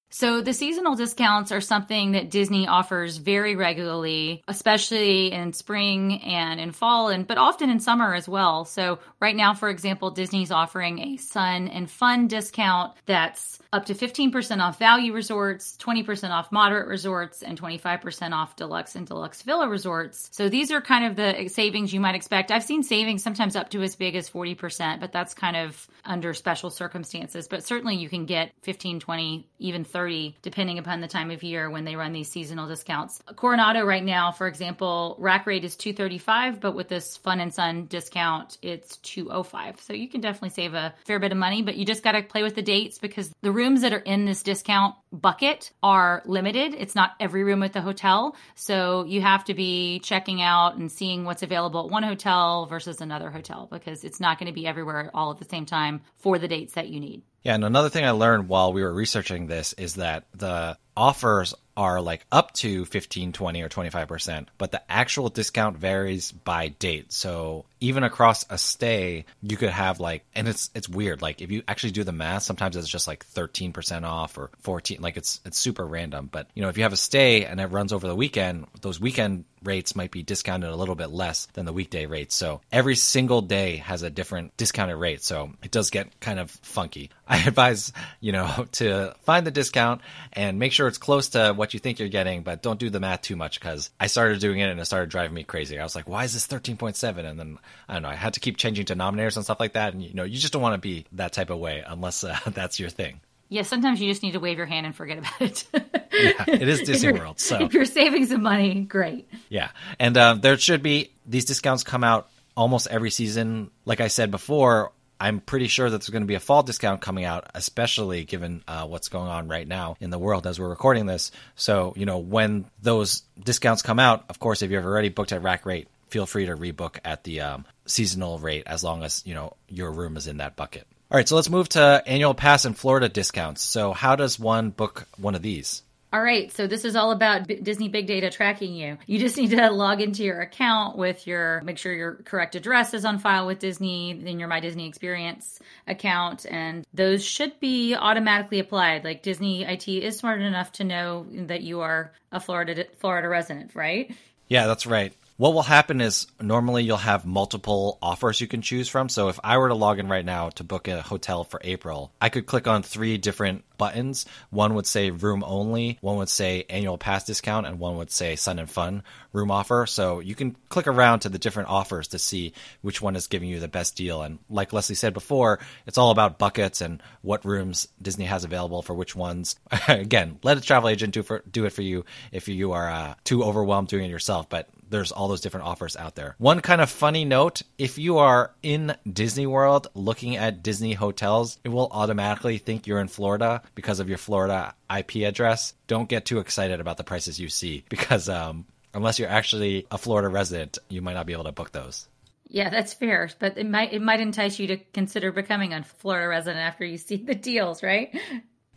So, 0.08 0.40
the 0.40 0.52
seasonal 0.52 0.94
discounts 0.94 1.50
are 1.50 1.60
something 1.60 2.12
that 2.12 2.30
Disney 2.30 2.66
offers 2.68 3.16
very 3.16 3.56
regularly, 3.56 4.42
especially 4.46 5.32
in 5.32 5.52
spring 5.52 6.22
and 6.22 6.60
in 6.60 6.72
fall, 6.72 7.08
and 7.08 7.26
but 7.26 7.38
often 7.38 7.70
in 7.70 7.80
summer 7.80 8.14
as 8.14 8.28
well. 8.28 8.64
So, 8.64 9.00
right 9.20 9.34
now, 9.34 9.52
for 9.52 9.68
example, 9.68 10.10
Disney's 10.10 10.52
offering 10.52 11.00
a 11.00 11.16
sun 11.16 11.68
and 11.68 11.90
fun 11.90 12.28
discount 12.28 12.94
that's 13.06 13.58
up 13.72 13.86
to 13.86 13.94
15% 13.94 14.60
off 14.60 14.78
value 14.78 15.12
resorts, 15.12 15.76
20% 15.78 16.30
off 16.30 16.52
moderate 16.52 16.88
resorts, 16.88 17.42
and 17.42 17.60
25% 17.60 18.32
off 18.32 18.56
deluxe 18.56 18.94
and 18.94 19.06
deluxe 19.06 19.42
villa 19.42 19.68
resorts. 19.68 20.28
So, 20.32 20.48
these 20.48 20.70
are 20.70 20.80
kind 20.80 21.04
of 21.04 21.16
the 21.16 21.48
savings 21.48 21.92
you 21.92 22.00
might 22.00 22.14
expect. 22.14 22.52
I've 22.52 22.64
seen 22.64 22.84
savings 22.84 23.24
sometimes 23.24 23.56
up 23.56 23.70
to 23.70 23.82
as 23.82 23.96
big 23.96 24.14
as 24.14 24.30
40%, 24.30 25.00
but 25.00 25.12
that's 25.12 25.34
kind 25.34 25.56
of 25.56 25.88
under 26.04 26.32
special 26.32 26.70
circumstances. 26.70 27.48
But 27.48 27.64
certainly 27.64 27.96
you 27.96 28.08
can 28.08 28.24
get 28.24 28.52
15, 28.62 29.00
20, 29.00 29.48
even 29.58 29.84
30 29.84 29.95
30 29.96 30.36
depending 30.42 30.78
upon 30.78 31.00
the 31.00 31.08
time 31.08 31.30
of 31.30 31.42
year 31.42 31.70
when 31.70 31.86
they 31.86 31.96
run 31.96 32.12
these 32.12 32.28
seasonal 32.28 32.68
discounts. 32.68 33.22
Coronado 33.34 33.82
right 33.82 34.04
now, 34.04 34.30
for 34.30 34.46
example, 34.46 35.16
rack 35.18 35.46
rate 35.46 35.64
is 35.64 35.74
235, 35.74 36.60
but 36.60 36.74
with 36.74 36.88
this 36.88 37.16
Fun 37.16 37.40
and 37.40 37.52
Sun 37.52 37.86
discount, 37.86 38.58
it's 38.60 38.98
205. 38.98 39.80
So 39.80 39.94
you 39.94 40.06
can 40.06 40.20
definitely 40.20 40.50
save 40.50 40.74
a 40.74 40.94
fair 41.06 41.18
bit 41.18 41.32
of 41.32 41.38
money, 41.38 41.62
but 41.62 41.76
you 41.76 41.86
just 41.86 42.02
got 42.02 42.12
to 42.12 42.22
play 42.22 42.42
with 42.42 42.54
the 42.54 42.60
dates 42.60 42.98
because 42.98 43.32
the 43.40 43.50
rooms 43.50 43.80
that 43.80 43.94
are 43.94 43.98
in 43.98 44.26
this 44.26 44.42
discount 44.42 44.94
bucket 45.10 45.72
are 45.82 46.22
limited. 46.26 46.74
It's 46.74 46.94
not 46.94 47.12
every 47.18 47.42
room 47.42 47.62
at 47.62 47.72
the 47.72 47.80
hotel. 47.80 48.36
So 48.54 49.06
you 49.06 49.22
have 49.22 49.44
to 49.44 49.54
be 49.54 50.00
checking 50.00 50.42
out 50.42 50.76
and 50.76 50.92
seeing 50.92 51.24
what's 51.24 51.42
available 51.42 51.86
at 51.86 51.90
one 51.90 52.02
hotel 52.02 52.66
versus 52.66 53.00
another 53.00 53.30
hotel 53.30 53.66
because 53.72 54.04
it's 54.04 54.20
not 54.20 54.38
going 54.38 54.48
to 54.48 54.52
be 54.52 54.66
everywhere 54.66 55.10
all 55.14 55.30
at 55.30 55.38
the 55.38 55.46
same 55.46 55.64
time 55.64 56.02
for 56.18 56.38
the 56.38 56.48
dates 56.48 56.74
that 56.74 56.88
you 56.88 57.00
need. 57.00 57.22
Yeah, 57.46 57.54
and 57.54 57.64
another 57.64 57.90
thing 57.90 58.04
I 58.04 58.10
learned 58.10 58.48
while 58.48 58.72
we 58.72 58.82
were 58.82 58.92
researching 58.92 59.46
this 59.46 59.72
is 59.74 59.94
that 59.94 60.24
the 60.34 60.76
offers 60.96 61.54
are 61.76 62.00
like 62.00 62.26
up 62.32 62.52
to 62.54 62.84
15, 62.86 63.32
20, 63.32 63.62
or 63.62 63.68
25%, 63.68 64.48
but 64.58 64.72
the 64.72 64.82
actual 64.90 65.28
discount 65.28 65.76
varies 65.76 66.32
by 66.32 66.66
date. 66.66 67.12
So 67.12 67.66
even 67.80 68.02
across 68.02 68.44
a 68.50 68.58
stay, 68.58 69.26
you 69.42 69.56
could 69.56 69.68
have 69.68 70.00
like, 70.00 70.24
and 70.34 70.48
it's, 70.48 70.70
it's 70.74 70.88
weird. 70.88 71.22
Like 71.22 71.40
if 71.40 71.52
you 71.52 71.62
actually 71.68 71.92
do 71.92 72.02
the 72.02 72.10
math, 72.10 72.42
sometimes 72.42 72.74
it's 72.74 72.88
just 72.88 73.06
like 73.06 73.24
13% 73.24 74.02
off 74.02 74.36
or 74.38 74.50
14, 74.62 75.00
like 75.00 75.16
it's, 75.16 75.40
it's 75.44 75.58
super 75.58 75.86
random. 75.86 76.28
But 76.32 76.48
you 76.52 76.62
know, 76.62 76.68
if 76.68 76.76
you 76.76 76.82
have 76.82 76.94
a 76.94 76.96
stay 76.96 77.44
and 77.44 77.60
it 77.60 77.66
runs 77.66 77.92
over 77.92 78.08
the 78.08 78.16
weekend, 78.16 78.66
those 78.80 78.98
weekend 78.98 79.44
rates 79.66 79.96
might 79.96 80.10
be 80.10 80.22
discounted 80.22 80.70
a 80.70 80.76
little 80.76 80.94
bit 80.94 81.10
less 81.10 81.46
than 81.54 81.66
the 81.66 81.72
weekday 81.72 82.06
rates. 82.06 82.34
So 82.34 82.60
every 82.72 82.96
single 82.96 83.42
day 83.42 83.76
has 83.76 84.02
a 84.02 84.10
different 84.10 84.56
discounted 84.56 84.96
rate. 84.96 85.22
So 85.22 85.50
it 85.62 85.70
does 85.70 85.90
get 85.90 86.20
kind 86.20 86.38
of 86.38 86.50
funky. 86.50 87.10
I 87.28 87.38
advise, 87.38 87.92
you 88.20 88.32
know, 88.32 88.66
to 88.72 89.14
find 89.22 89.46
the 89.46 89.50
discount 89.50 90.00
and 90.32 90.58
make 90.58 90.72
sure 90.72 90.86
it's 90.86 90.98
close 90.98 91.30
to 91.30 91.52
what 91.52 91.74
you 91.74 91.80
think 91.80 91.98
you're 91.98 92.08
getting, 92.08 92.42
but 92.42 92.62
don't 92.62 92.78
do 92.78 92.90
the 92.90 93.00
math 93.00 93.22
too 93.22 93.36
much 93.36 93.58
because 93.58 93.90
I 93.98 94.06
started 94.06 94.40
doing 94.40 94.60
it 94.60 94.70
and 94.70 94.80
it 94.80 94.84
started 94.84 95.10
driving 95.10 95.34
me 95.34 95.44
crazy. 95.44 95.78
I 95.78 95.82
was 95.82 95.96
like, 95.96 96.08
why 96.08 96.24
is 96.24 96.32
this 96.32 96.46
13.7? 96.46 97.24
And 97.24 97.38
then 97.38 97.58
I 97.88 97.94
don't 97.94 98.02
know, 98.02 98.08
I 98.08 98.14
had 98.14 98.34
to 98.34 98.40
keep 98.40 98.56
changing 98.56 98.86
denominators 98.86 99.36
and 99.36 99.44
stuff 99.44 99.60
like 99.60 99.72
that. 99.72 99.92
And 99.92 100.02
you 100.02 100.14
know, 100.14 100.24
you 100.24 100.38
just 100.38 100.52
don't 100.52 100.62
want 100.62 100.74
to 100.74 100.80
be 100.80 101.06
that 101.12 101.32
type 101.32 101.50
of 101.50 101.58
way 101.58 101.82
unless 101.86 102.22
uh, 102.22 102.38
that's 102.46 102.78
your 102.78 102.90
thing. 102.90 103.20
Yeah, 103.48 103.62
sometimes 103.62 104.00
you 104.00 104.10
just 104.10 104.22
need 104.22 104.32
to 104.32 104.40
wave 104.40 104.56
your 104.56 104.66
hand 104.66 104.86
and 104.86 104.94
forget 104.94 105.18
about 105.18 105.40
it. 105.40 105.64
yeah, 105.72 106.44
it 106.48 106.68
is 106.68 106.80
Disney 106.84 107.12
World. 107.12 107.38
So 107.38 107.62
if 107.62 107.74
you're 107.74 107.84
saving 107.84 108.26
some 108.26 108.42
money, 108.42 108.82
great. 108.82 109.28
Yeah, 109.48 109.70
and 109.98 110.16
uh, 110.16 110.34
there 110.34 110.58
should 110.58 110.82
be 110.82 111.10
these 111.26 111.44
discounts 111.44 111.84
come 111.84 112.02
out 112.02 112.28
almost 112.56 112.88
every 112.88 113.10
season. 113.10 113.70
Like 113.84 114.00
I 114.00 114.08
said 114.08 114.30
before, 114.30 114.92
I'm 115.20 115.40
pretty 115.40 115.68
sure 115.68 115.88
that 115.88 115.98
there's 115.98 116.10
going 116.10 116.22
to 116.22 116.26
be 116.26 116.34
a 116.34 116.40
fall 116.40 116.62
discount 116.62 117.00
coming 117.00 117.24
out, 117.24 117.50
especially 117.54 118.24
given 118.24 118.62
uh, 118.68 118.86
what's 118.86 119.08
going 119.08 119.28
on 119.28 119.48
right 119.48 119.66
now 119.66 119.96
in 120.00 120.10
the 120.10 120.18
world 120.18 120.46
as 120.46 120.60
we're 120.60 120.68
recording 120.68 121.06
this. 121.06 121.30
So, 121.54 121.94
you 121.96 122.04
know, 122.04 122.18
when 122.18 122.66
those 122.82 123.22
discounts 123.42 123.82
come 123.82 123.98
out, 123.98 124.24
of 124.28 124.38
course, 124.38 124.62
if 124.62 124.70
you've 124.70 124.84
already 124.84 125.08
booked 125.08 125.32
at 125.32 125.42
rack 125.42 125.64
rate, 125.64 125.88
feel 126.08 126.26
free 126.26 126.46
to 126.46 126.56
rebook 126.56 126.98
at 127.04 127.24
the 127.24 127.40
um, 127.40 127.64
seasonal 127.86 128.38
rate 128.38 128.64
as 128.66 128.84
long 128.84 129.02
as, 129.02 129.22
you 129.26 129.34
know, 129.34 129.54
your 129.68 129.90
room 129.90 130.16
is 130.16 130.26
in 130.26 130.38
that 130.38 130.56
bucket. 130.56 130.86
All 131.08 131.16
right, 131.16 131.28
so 131.28 131.36
let's 131.36 131.48
move 131.48 131.68
to 131.70 132.02
annual 132.04 132.34
pass 132.34 132.64
and 132.64 132.76
Florida 132.76 133.08
discounts. 133.08 133.62
So, 133.62 133.92
how 133.92 134.16
does 134.16 134.40
one 134.40 134.70
book 134.70 135.06
one 135.16 135.36
of 135.36 135.42
these? 135.42 135.82
All 136.12 136.20
right, 136.22 136.50
so 136.50 136.66
this 136.66 136.84
is 136.84 136.96
all 136.96 137.12
about 137.12 137.46
B- 137.46 137.56
Disney 137.56 137.88
Big 137.88 138.08
Data 138.08 138.28
tracking 138.28 138.74
you. 138.74 138.98
You 139.06 139.20
just 139.20 139.36
need 139.36 139.50
to 139.50 139.70
log 139.70 140.00
into 140.00 140.24
your 140.24 140.40
account 140.40 140.96
with 140.96 141.26
your, 141.26 141.60
make 141.62 141.78
sure 141.78 141.92
your 141.92 142.14
correct 142.14 142.56
address 142.56 142.92
is 142.92 143.04
on 143.04 143.18
file 143.18 143.46
with 143.46 143.60
Disney, 143.60 144.10
in 144.10 144.40
your 144.40 144.48
My 144.48 144.58
Disney 144.58 144.88
Experience 144.88 145.60
account, 145.86 146.44
and 146.48 146.84
those 146.92 147.24
should 147.24 147.60
be 147.60 147.94
automatically 147.94 148.58
applied. 148.58 149.04
Like 149.04 149.22
Disney 149.22 149.64
IT 149.64 149.86
is 149.86 150.16
smart 150.16 150.40
enough 150.40 150.72
to 150.72 150.84
know 150.84 151.26
that 151.30 151.62
you 151.62 151.82
are 151.82 152.12
a 152.32 152.40
Florida 152.40 152.86
Florida 152.98 153.28
resident, 153.28 153.72
right? 153.74 154.12
Yeah, 154.48 154.66
that's 154.66 154.86
right. 154.86 155.12
What 155.38 155.52
will 155.52 155.62
happen 155.62 156.00
is 156.00 156.26
normally 156.40 156.84
you'll 156.84 156.96
have 156.96 157.26
multiple 157.26 157.98
offers 158.00 158.40
you 158.40 158.46
can 158.46 158.62
choose 158.62 158.88
from. 158.88 159.10
So 159.10 159.28
if 159.28 159.38
I 159.44 159.58
were 159.58 159.68
to 159.68 159.74
log 159.74 159.98
in 159.98 160.08
right 160.08 160.24
now 160.24 160.48
to 160.50 160.64
book 160.64 160.88
a 160.88 161.02
hotel 161.02 161.44
for 161.44 161.60
April, 161.62 162.10
I 162.22 162.30
could 162.30 162.46
click 162.46 162.66
on 162.66 162.82
three 162.82 163.18
different 163.18 163.62
buttons. 163.76 164.24
One 164.48 164.74
would 164.74 164.86
say 164.86 165.10
room 165.10 165.44
only, 165.46 165.98
one 166.00 166.16
would 166.16 166.30
say 166.30 166.64
annual 166.70 166.96
pass 166.96 167.24
discount, 167.24 167.66
and 167.66 167.78
one 167.78 167.98
would 167.98 168.10
say 168.10 168.36
sun 168.36 168.58
and 168.58 168.70
fun 168.70 169.02
room 169.34 169.50
offer. 169.50 169.84
So 169.84 170.20
you 170.20 170.34
can 170.34 170.56
click 170.70 170.86
around 170.86 171.20
to 171.20 171.28
the 171.28 171.38
different 171.38 171.68
offers 171.68 172.08
to 172.08 172.18
see 172.18 172.54
which 172.80 173.02
one 173.02 173.14
is 173.14 173.26
giving 173.26 173.50
you 173.50 173.60
the 173.60 173.68
best 173.68 173.94
deal. 173.94 174.22
And 174.22 174.38
like 174.48 174.72
Leslie 174.72 174.96
said 174.96 175.12
before, 175.12 175.58
it's 175.86 175.98
all 175.98 176.12
about 176.12 176.38
buckets 176.38 176.80
and 176.80 177.02
what 177.20 177.44
rooms 177.44 177.88
Disney 178.00 178.24
has 178.24 178.44
available 178.44 178.80
for 178.80 178.94
which 178.94 179.14
ones. 179.14 179.56
Again, 179.88 180.38
let 180.42 180.56
a 180.56 180.62
travel 180.62 180.88
agent 180.88 181.12
do 181.12 181.22
for 181.22 181.42
do 181.50 181.66
it 181.66 181.74
for 181.74 181.82
you 181.82 182.06
if 182.32 182.48
you 182.48 182.72
are 182.72 182.90
uh, 182.90 183.14
too 183.24 183.44
overwhelmed 183.44 183.88
doing 183.88 184.06
it 184.06 184.10
yourself. 184.10 184.48
But 184.48 184.70
there's 184.88 185.12
all 185.12 185.28
those 185.28 185.40
different 185.40 185.66
offers 185.66 185.96
out 185.96 186.14
there. 186.14 186.34
One 186.38 186.60
kind 186.60 186.80
of 186.80 186.90
funny 186.90 187.24
note 187.24 187.62
if 187.78 187.98
you 187.98 188.18
are 188.18 188.52
in 188.62 188.96
Disney 189.10 189.46
World 189.46 189.88
looking 189.94 190.36
at 190.36 190.62
Disney 190.62 190.92
hotels, 190.92 191.58
it 191.64 191.68
will 191.68 191.88
automatically 191.90 192.58
think 192.58 192.86
you're 192.86 193.00
in 193.00 193.08
Florida 193.08 193.62
because 193.74 194.00
of 194.00 194.08
your 194.08 194.18
Florida 194.18 194.74
IP 194.94 195.16
address. 195.16 195.74
Don't 195.86 196.08
get 196.08 196.24
too 196.24 196.38
excited 196.38 196.80
about 196.80 196.96
the 196.96 197.04
prices 197.04 197.40
you 197.40 197.48
see 197.48 197.84
because 197.88 198.28
um, 198.28 198.66
unless 198.94 199.18
you're 199.18 199.28
actually 199.28 199.86
a 199.90 199.98
Florida 199.98 200.28
resident, 200.28 200.78
you 200.88 201.02
might 201.02 201.14
not 201.14 201.26
be 201.26 201.32
able 201.32 201.44
to 201.44 201.52
book 201.52 201.72
those. 201.72 202.08
Yeah, 202.48 202.70
that's 202.70 202.94
fair, 202.94 203.28
but 203.40 203.58
it 203.58 203.68
might 203.68 203.92
it 203.92 204.00
might 204.00 204.20
entice 204.20 204.58
you 204.58 204.68
to 204.68 204.76
consider 204.76 205.32
becoming 205.32 205.72
a 205.72 205.82
Florida 205.82 206.28
resident 206.28 206.60
after 206.60 206.84
you 206.84 206.96
see 206.96 207.16
the 207.16 207.34
deals, 207.34 207.82
right? 207.82 208.16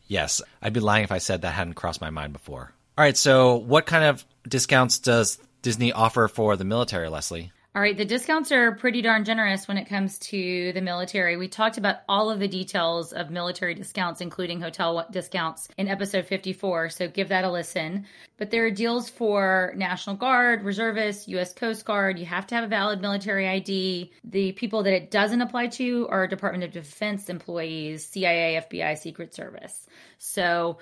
Yes, 0.07 0.41
I'd 0.59 0.73
be 0.73 0.79
lying 0.79 1.03
if 1.03 1.11
I 1.11 1.19
said 1.19 1.43
that 1.43 1.51
hadn't 1.51 1.75
crossed 1.75 2.01
my 2.01 2.09
mind 2.09 2.33
before. 2.33 2.73
All 2.97 3.03
right, 3.03 3.15
so 3.15 3.57
what 3.57 3.85
kind 3.85 4.03
of 4.03 4.25
discounts 4.47 4.99
does 4.99 5.37
Disney 5.61 5.91
offer 5.91 6.27
for 6.27 6.55
the 6.55 6.65
military, 6.65 7.09
Leslie? 7.09 7.51
All 7.75 7.83
right, 7.83 7.95
the 7.95 8.03
discounts 8.03 8.51
are 8.51 8.71
pretty 8.71 9.03
darn 9.03 9.25
generous 9.25 9.67
when 9.67 9.77
it 9.77 9.85
comes 9.85 10.17
to 10.19 10.73
the 10.73 10.81
military. 10.81 11.37
We 11.37 11.47
talked 11.47 11.77
about 11.77 11.97
all 12.09 12.31
of 12.31 12.39
the 12.39 12.47
details 12.47 13.13
of 13.13 13.29
military 13.29 13.75
discounts, 13.75 14.21
including 14.21 14.59
hotel 14.59 15.05
discounts, 15.11 15.69
in 15.77 15.87
episode 15.87 16.25
54, 16.25 16.89
so 16.89 17.07
give 17.07 17.29
that 17.29 17.45
a 17.45 17.51
listen. 17.51 18.07
But 18.37 18.49
there 18.49 18.65
are 18.65 18.71
deals 18.71 19.07
for 19.11 19.71
National 19.77 20.15
Guard, 20.15 20.63
reservists, 20.63 21.27
U.S. 21.27 21.53
Coast 21.53 21.85
Guard. 21.85 22.17
You 22.17 22.25
have 22.25 22.47
to 22.47 22.55
have 22.55 22.63
a 22.63 22.67
valid 22.67 23.01
military 23.01 23.47
ID. 23.47 24.11
The 24.23 24.51
people 24.53 24.81
that 24.83 24.93
it 24.93 25.11
doesn't 25.11 25.41
apply 25.41 25.67
to 25.67 26.07
are 26.09 26.25
Department 26.25 26.63
of 26.63 26.71
Defense 26.71 27.29
employees, 27.29 28.03
CIA, 28.03 28.63
FBI, 28.67 28.97
Secret 28.97 29.35
Service. 29.35 29.85
So, 30.17 30.79